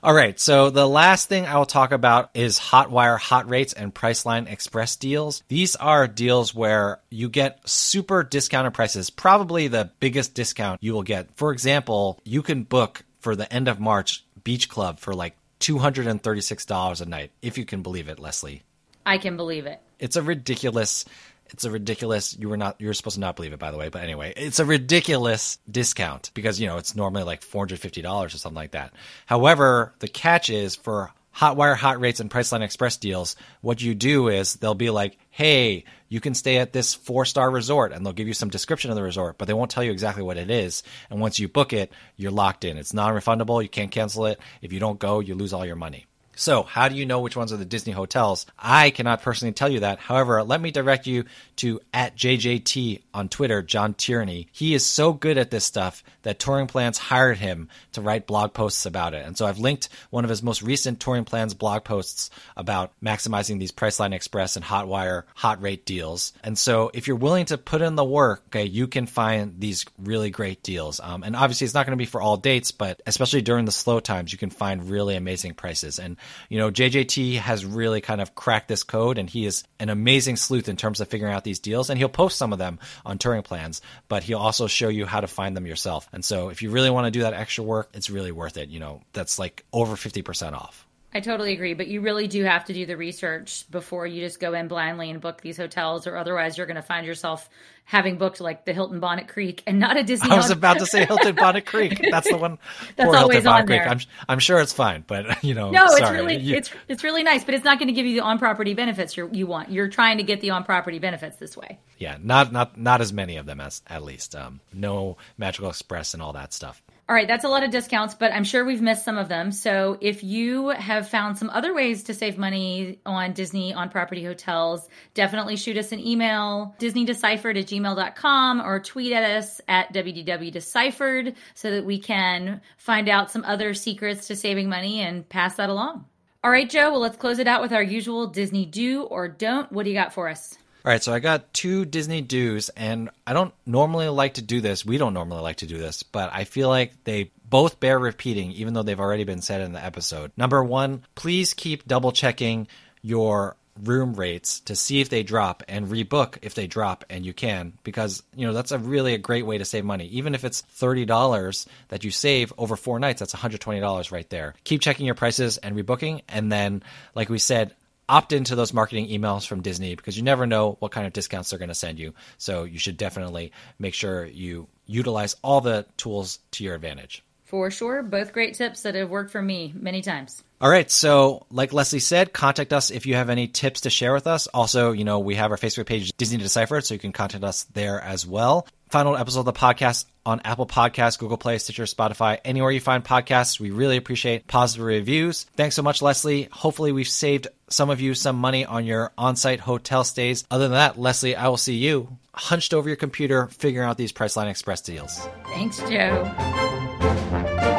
All 0.02 0.14
right. 0.14 0.38
So 0.38 0.70
the 0.70 0.86
last 0.86 1.28
thing 1.28 1.46
I 1.46 1.56
will 1.56 1.66
talk 1.66 1.90
about 1.90 2.30
is 2.34 2.58
Hotwire 2.58 3.18
hot 3.18 3.48
rates 3.48 3.72
and 3.72 3.92
Priceline 3.92 4.50
Express 4.50 4.96
deals. 4.96 5.42
These 5.48 5.76
are 5.76 6.06
deals 6.06 6.54
where 6.54 7.00
you 7.10 7.28
get 7.28 7.68
super 7.68 8.22
discounted 8.22 8.74
prices, 8.74 9.10
probably 9.10 9.66
the 9.68 9.90
biggest 9.98 10.34
discount 10.34 10.82
you 10.82 10.92
will 10.92 11.02
get. 11.02 11.28
For 11.36 11.52
example, 11.52 12.20
you 12.24 12.42
can 12.42 12.62
book 12.62 13.04
for 13.20 13.34
the 13.34 13.52
end 13.52 13.66
of 13.66 13.80
March 13.80 14.24
Beach 14.44 14.68
Club 14.68 15.00
for 15.00 15.14
like 15.14 15.34
$236 15.64 17.00
a 17.00 17.06
night, 17.06 17.30
if 17.40 17.56
you 17.56 17.64
can 17.64 17.82
believe 17.82 18.08
it, 18.08 18.18
Leslie. 18.18 18.62
I 19.06 19.18
can 19.18 19.36
believe 19.36 19.66
it. 19.66 19.80
It's 19.98 20.16
a 20.16 20.22
ridiculous 20.22 21.04
it's 21.46 21.64
a 21.64 21.70
ridiculous 21.70 22.36
you 22.38 22.48
were 22.48 22.56
not 22.56 22.80
you're 22.80 22.94
supposed 22.94 23.14
to 23.14 23.20
not 23.20 23.36
believe 23.36 23.52
it 23.52 23.58
by 23.58 23.70
the 23.70 23.76
way, 23.76 23.88
but 23.88 24.02
anyway, 24.02 24.32
it's 24.36 24.58
a 24.58 24.64
ridiculous 24.64 25.58
discount 25.70 26.30
because 26.34 26.60
you 26.60 26.66
know, 26.66 26.78
it's 26.78 26.96
normally 26.96 27.24
like 27.24 27.42
$450 27.42 28.04
or 28.04 28.28
something 28.30 28.54
like 28.54 28.72
that. 28.72 28.92
However, 29.26 29.94
the 29.98 30.08
catch 30.08 30.50
is 30.50 30.74
for 30.74 31.12
Hotwire 31.36 31.76
hot 31.76 32.00
rates 32.00 32.20
and 32.20 32.30
Priceline 32.30 32.62
Express 32.62 32.96
deals, 32.96 33.34
what 33.60 33.82
you 33.82 33.94
do 33.94 34.28
is 34.28 34.54
they'll 34.54 34.74
be 34.74 34.90
like, 34.90 35.18
"Hey, 35.30 35.84
you 36.08 36.20
can 36.20 36.34
stay 36.34 36.58
at 36.58 36.72
this 36.72 36.94
four-star 36.94 37.50
resort," 37.50 37.92
and 37.92 38.04
they'll 38.04 38.12
give 38.12 38.28
you 38.28 38.34
some 38.34 38.50
description 38.50 38.90
of 38.90 38.96
the 38.96 39.02
resort, 39.02 39.36
but 39.36 39.48
they 39.48 39.54
won't 39.54 39.70
tell 39.70 39.82
you 39.82 39.90
exactly 39.90 40.22
what 40.22 40.36
it 40.36 40.50
is. 40.50 40.82
And 41.10 41.20
once 41.20 41.40
you 41.40 41.48
book 41.48 41.72
it, 41.72 41.92
you're 42.16 42.30
locked 42.30 42.64
in. 42.64 42.78
It's 42.78 42.94
non-refundable. 42.94 43.62
You 43.62 43.68
can't 43.68 43.90
cancel 43.90 44.26
it. 44.26 44.38
If 44.62 44.72
you 44.72 44.78
don't 44.78 45.00
go, 45.00 45.18
you 45.20 45.34
lose 45.34 45.52
all 45.52 45.66
your 45.66 45.76
money. 45.76 46.06
So, 46.36 46.62
how 46.62 46.88
do 46.88 46.96
you 46.96 47.06
know 47.06 47.20
which 47.20 47.36
ones 47.36 47.52
are 47.52 47.56
the 47.56 47.64
Disney 47.64 47.92
hotels? 47.92 48.46
I 48.58 48.90
cannot 48.90 49.22
personally 49.22 49.52
tell 49.52 49.68
you 49.68 49.80
that. 49.80 49.98
However, 49.98 50.42
let 50.42 50.60
me 50.60 50.70
direct 50.70 51.06
you 51.06 51.24
to 51.56 51.80
at 51.92 52.16
JJT 52.16 53.02
on 53.12 53.28
Twitter, 53.28 53.62
John 53.62 53.94
Tierney. 53.94 54.48
He 54.52 54.74
is 54.74 54.84
so 54.84 55.12
good 55.12 55.38
at 55.38 55.50
this 55.50 55.64
stuff 55.64 56.02
that 56.22 56.38
Touring 56.38 56.66
Plans 56.66 56.98
hired 56.98 57.38
him 57.38 57.68
to 57.92 58.00
write 58.00 58.26
blog 58.26 58.52
posts 58.52 58.86
about 58.86 59.14
it. 59.14 59.24
And 59.24 59.36
so 59.36 59.46
I've 59.46 59.58
linked 59.58 59.88
one 60.10 60.24
of 60.24 60.30
his 60.30 60.42
most 60.42 60.62
recent 60.62 61.00
Touring 61.00 61.24
Plans 61.24 61.54
blog 61.54 61.84
posts 61.84 62.30
about 62.56 62.92
maximizing 63.02 63.58
these 63.58 63.72
Priceline 63.72 64.12
Express 64.12 64.56
and 64.56 64.64
Hotwire 64.64 65.24
hot 65.34 65.62
rate 65.62 65.86
deals. 65.86 66.32
And 66.42 66.58
so 66.58 66.90
if 66.94 67.06
you're 67.06 67.16
willing 67.16 67.46
to 67.46 67.58
put 67.58 67.82
in 67.82 67.94
the 67.94 68.04
work, 68.04 68.42
okay, 68.48 68.64
you 68.64 68.86
can 68.86 69.06
find 69.06 69.60
these 69.60 69.84
really 69.98 70.30
great 70.30 70.62
deals. 70.62 71.00
Um, 71.00 71.22
and 71.22 71.36
obviously, 71.36 71.64
it's 71.64 71.74
not 71.74 71.86
going 71.86 71.96
to 71.96 72.02
be 72.02 72.06
for 72.06 72.20
all 72.20 72.36
dates, 72.36 72.72
but 72.72 73.00
especially 73.06 73.42
during 73.42 73.64
the 73.64 73.72
slow 73.72 74.00
times, 74.00 74.32
you 74.32 74.38
can 74.38 74.50
find 74.50 74.90
really 74.90 75.16
amazing 75.16 75.54
prices. 75.54 75.98
And 75.98 76.16
you 76.48 76.58
know, 76.58 76.70
JJT 76.70 77.38
has 77.38 77.64
really 77.64 78.00
kind 78.00 78.20
of 78.20 78.34
cracked 78.34 78.68
this 78.68 78.82
code 78.82 79.18
and 79.18 79.28
he 79.28 79.46
is 79.46 79.64
an 79.78 79.88
amazing 79.88 80.36
sleuth 80.36 80.68
in 80.68 80.76
terms 80.76 81.00
of 81.00 81.08
figuring 81.08 81.34
out 81.34 81.44
these 81.44 81.60
deals. 81.60 81.90
And 81.90 81.98
he'll 81.98 82.08
post 82.08 82.38
some 82.38 82.52
of 82.52 82.58
them 82.58 82.78
on 83.04 83.18
touring 83.18 83.42
plans, 83.42 83.82
but 84.08 84.22
he'll 84.22 84.38
also 84.38 84.66
show 84.66 84.88
you 84.88 85.06
how 85.06 85.20
to 85.20 85.26
find 85.26 85.56
them 85.56 85.66
yourself. 85.66 86.08
And 86.12 86.24
so 86.24 86.48
if 86.48 86.62
you 86.62 86.70
really 86.70 86.90
want 86.90 87.06
to 87.06 87.10
do 87.10 87.20
that 87.22 87.34
extra 87.34 87.64
work, 87.64 87.90
it's 87.94 88.10
really 88.10 88.32
worth 88.32 88.56
it. 88.56 88.68
You 88.68 88.80
know, 88.80 89.02
that's 89.12 89.38
like 89.38 89.64
over 89.72 89.94
50% 89.94 90.52
off. 90.52 90.86
I 91.16 91.20
totally 91.20 91.52
agree, 91.52 91.74
but 91.74 91.86
you 91.86 92.00
really 92.00 92.26
do 92.26 92.42
have 92.42 92.64
to 92.64 92.72
do 92.72 92.86
the 92.86 92.96
research 92.96 93.70
before 93.70 94.04
you 94.04 94.20
just 94.20 94.40
go 94.40 94.52
in 94.52 94.66
blindly 94.66 95.10
and 95.10 95.20
book 95.20 95.40
these 95.40 95.56
hotels, 95.56 96.08
or 96.08 96.16
otherwise 96.16 96.58
you're 96.58 96.66
going 96.66 96.74
to 96.74 96.82
find 96.82 97.06
yourself 97.06 97.48
having 97.84 98.16
booked 98.16 98.40
like 98.40 98.64
the 98.64 98.72
Hilton 98.72 98.98
Bonnet 98.98 99.28
Creek 99.28 99.62
and 99.66 99.78
not 99.78 99.96
a 99.96 100.02
Disney. 100.02 100.30
I 100.32 100.36
was 100.36 100.50
about 100.50 100.78
to 100.78 100.86
say 100.86 101.04
Hilton 101.04 101.34
Bonnet 101.36 101.66
Creek. 101.66 102.00
That's 102.10 102.28
the 102.28 102.36
one. 102.36 102.58
That's 102.96 103.14
always 103.14 103.42
Hilton 103.42 103.52
on 103.52 103.66
Creek. 103.66 103.80
there. 103.80 103.88
I'm, 103.88 104.00
I'm 104.28 104.38
sure 104.38 104.60
it's 104.60 104.72
fine, 104.72 105.04
but 105.06 105.44
you 105.44 105.54
know, 105.54 105.70
no, 105.70 105.86
sorry. 105.86 106.02
it's 106.02 106.10
really 106.10 106.36
you, 106.36 106.56
it's 106.56 106.70
it's 106.88 107.04
really 107.04 107.22
nice, 107.22 107.44
but 107.44 107.54
it's 107.54 107.64
not 107.64 107.78
going 107.78 107.88
to 107.88 107.94
give 107.94 108.06
you 108.06 108.14
the 108.14 108.24
on 108.24 108.38
property 108.38 108.74
benefits 108.74 109.16
you 109.16 109.28
you 109.32 109.46
want. 109.46 109.70
You're 109.70 109.88
trying 109.88 110.18
to 110.18 110.24
get 110.24 110.40
the 110.40 110.50
on 110.50 110.64
property 110.64 110.98
benefits 110.98 111.36
this 111.36 111.56
way. 111.56 111.78
Yeah, 111.98 112.16
not 112.20 112.52
not 112.52 112.78
not 112.78 113.00
as 113.00 113.12
many 113.12 113.36
of 113.36 113.46
them 113.46 113.60
as 113.60 113.82
at 113.86 114.02
least. 114.02 114.34
Um, 114.34 114.60
no 114.72 115.16
Magical 115.38 115.68
Express 115.68 116.14
and 116.14 116.22
all 116.22 116.32
that 116.32 116.52
stuff. 116.52 116.82
All 117.06 117.14
right, 117.14 117.28
that's 117.28 117.44
a 117.44 117.48
lot 117.48 117.62
of 117.62 117.70
discounts, 117.70 118.14
but 118.14 118.32
I'm 118.32 118.44
sure 118.44 118.64
we've 118.64 118.80
missed 118.80 119.04
some 119.04 119.18
of 119.18 119.28
them. 119.28 119.52
So 119.52 119.98
if 120.00 120.24
you 120.24 120.70
have 120.70 121.06
found 121.06 121.36
some 121.36 121.50
other 121.50 121.74
ways 121.74 122.04
to 122.04 122.14
save 122.14 122.38
money 122.38 122.98
on 123.04 123.34
Disney 123.34 123.74
on 123.74 123.90
property 123.90 124.24
hotels, 124.24 124.88
definitely 125.12 125.56
shoot 125.56 125.76
us 125.76 125.92
an 125.92 126.00
email, 126.00 126.74
disneydeciphered 126.78 127.58
at 127.58 127.66
gmail.com, 127.80 128.60
or 128.60 128.80
tweet 128.80 129.12
at 129.12 129.24
us 129.38 129.60
at 129.68 129.92
wdwdeciphered 129.92 131.34
so 131.54 131.70
that 131.70 131.84
we 131.84 131.98
can 131.98 132.60
find 132.76 133.08
out 133.08 133.30
some 133.30 133.44
other 133.44 133.74
secrets 133.74 134.26
to 134.28 134.36
saving 134.36 134.68
money 134.68 135.00
and 135.00 135.28
pass 135.28 135.56
that 135.56 135.70
along. 135.70 136.04
All 136.42 136.50
right, 136.50 136.68
Joe, 136.68 136.90
well, 136.90 137.00
let's 137.00 137.16
close 137.16 137.38
it 137.38 137.48
out 137.48 137.62
with 137.62 137.72
our 137.72 137.82
usual 137.82 138.26
Disney 138.26 138.66
do 138.66 139.04
or 139.04 139.28
don't. 139.28 139.72
What 139.72 139.84
do 139.84 139.90
you 139.90 139.96
got 139.96 140.12
for 140.12 140.28
us? 140.28 140.58
All 140.84 140.92
right, 140.92 141.02
so 141.02 141.14
I 141.14 141.18
got 141.18 141.54
two 141.54 141.86
Disney 141.86 142.20
do's, 142.20 142.68
and 142.68 143.08
I 143.26 143.32
don't 143.32 143.54
normally 143.64 144.08
like 144.10 144.34
to 144.34 144.42
do 144.42 144.60
this. 144.60 144.84
We 144.84 144.98
don't 144.98 145.14
normally 145.14 145.40
like 145.40 145.56
to 145.56 145.66
do 145.66 145.78
this, 145.78 146.02
but 146.02 146.28
I 146.34 146.44
feel 146.44 146.68
like 146.68 146.92
they 147.04 147.30
both 147.48 147.80
bear 147.80 147.98
repeating, 147.98 148.52
even 148.52 148.74
though 148.74 148.82
they've 148.82 149.00
already 149.00 149.24
been 149.24 149.40
said 149.40 149.62
in 149.62 149.72
the 149.72 149.82
episode. 149.82 150.32
Number 150.36 150.62
one, 150.62 151.02
please 151.14 151.54
keep 151.54 151.86
double 151.86 152.12
checking 152.12 152.68
your 153.00 153.56
room 153.82 154.14
rates 154.14 154.60
to 154.60 154.76
see 154.76 155.00
if 155.00 155.08
they 155.08 155.22
drop 155.22 155.62
and 155.68 155.88
rebook 155.88 156.38
if 156.42 156.54
they 156.54 156.66
drop 156.66 157.04
and 157.10 157.26
you 157.26 157.32
can 157.32 157.72
because 157.82 158.22
you 158.36 158.46
know 158.46 158.52
that's 158.52 158.70
a 158.70 158.78
really 158.78 159.14
a 159.14 159.18
great 159.18 159.44
way 159.44 159.58
to 159.58 159.64
save 159.64 159.84
money 159.84 160.06
even 160.06 160.34
if 160.34 160.44
it's 160.44 160.62
$30 160.78 161.66
that 161.88 162.04
you 162.04 162.12
save 162.12 162.52
over 162.56 162.76
four 162.76 163.00
nights 163.00 163.18
that's 163.18 163.34
$120 163.34 164.12
right 164.12 164.30
there 164.30 164.54
keep 164.62 164.80
checking 164.80 165.06
your 165.06 165.16
prices 165.16 165.58
and 165.58 165.76
rebooking 165.76 166.22
and 166.28 166.52
then 166.52 166.84
like 167.16 167.28
we 167.28 167.38
said 167.38 167.74
opt 168.08 168.32
into 168.32 168.54
those 168.54 168.72
marketing 168.72 169.08
emails 169.08 169.46
from 169.46 169.62
Disney 169.62 169.94
because 169.94 170.16
you 170.16 170.22
never 170.22 170.46
know 170.46 170.76
what 170.78 170.92
kind 170.92 171.06
of 171.06 171.12
discounts 171.12 171.50
they're 171.50 171.58
going 171.58 171.68
to 171.68 171.74
send 171.74 171.98
you. 171.98 172.12
So 172.38 172.64
you 172.64 172.78
should 172.78 172.96
definitely 172.96 173.52
make 173.78 173.94
sure 173.94 174.26
you 174.26 174.68
utilize 174.86 175.36
all 175.42 175.60
the 175.60 175.86
tools 175.96 176.38
to 176.52 176.64
your 176.64 176.74
advantage. 176.74 177.24
For 177.44 177.70
sure. 177.70 178.02
Both 178.02 178.32
great 178.32 178.54
tips 178.54 178.82
that 178.82 178.94
have 178.94 179.10
worked 179.10 179.30
for 179.30 179.40
me 179.40 179.72
many 179.76 180.02
times. 180.02 180.42
All 180.64 180.70
right. 180.70 180.90
So, 180.90 181.44
like 181.50 181.74
Leslie 181.74 181.98
said, 181.98 182.32
contact 182.32 182.72
us 182.72 182.90
if 182.90 183.04
you 183.04 183.16
have 183.16 183.28
any 183.28 183.48
tips 183.48 183.82
to 183.82 183.90
share 183.90 184.14
with 184.14 184.26
us. 184.26 184.46
Also, 184.46 184.92
you 184.92 185.04
know, 185.04 185.18
we 185.18 185.34
have 185.34 185.50
our 185.50 185.58
Facebook 185.58 185.84
page, 185.84 186.10
Disney 186.16 186.38
to 186.38 186.44
Deciphered, 186.44 186.86
so 186.86 186.94
you 186.94 187.00
can 187.00 187.12
contact 187.12 187.44
us 187.44 187.64
there 187.74 188.00
as 188.00 188.26
well. 188.26 188.66
Final 188.88 189.14
episode 189.14 189.40
of 189.40 189.44
the 189.44 189.52
podcast 189.52 190.06
on 190.24 190.40
Apple 190.42 190.66
Podcasts, 190.66 191.18
Google 191.18 191.36
Play, 191.36 191.58
Stitcher, 191.58 191.82
Spotify, 191.82 192.40
anywhere 192.46 192.70
you 192.70 192.80
find 192.80 193.04
podcasts. 193.04 193.60
We 193.60 193.72
really 193.72 193.98
appreciate 193.98 194.46
positive 194.46 194.86
reviews. 194.86 195.44
Thanks 195.54 195.76
so 195.76 195.82
much, 195.82 196.00
Leslie. 196.00 196.48
Hopefully, 196.50 196.92
we've 196.92 197.06
saved 197.06 197.48
some 197.68 197.90
of 197.90 198.00
you 198.00 198.14
some 198.14 198.36
money 198.36 198.64
on 198.64 198.86
your 198.86 199.12
on 199.18 199.36
site 199.36 199.60
hotel 199.60 200.02
stays. 200.02 200.46
Other 200.50 200.64
than 200.64 200.78
that, 200.78 200.98
Leslie, 200.98 201.36
I 201.36 201.48
will 201.48 201.58
see 201.58 201.74
you 201.74 202.08
hunched 202.32 202.72
over 202.72 202.88
your 202.88 202.96
computer 202.96 203.48
figuring 203.48 203.86
out 203.86 203.98
these 203.98 204.14
Priceline 204.14 204.48
Express 204.48 204.80
deals. 204.80 205.28
Thanks, 205.46 205.78
Joe. 205.80 207.73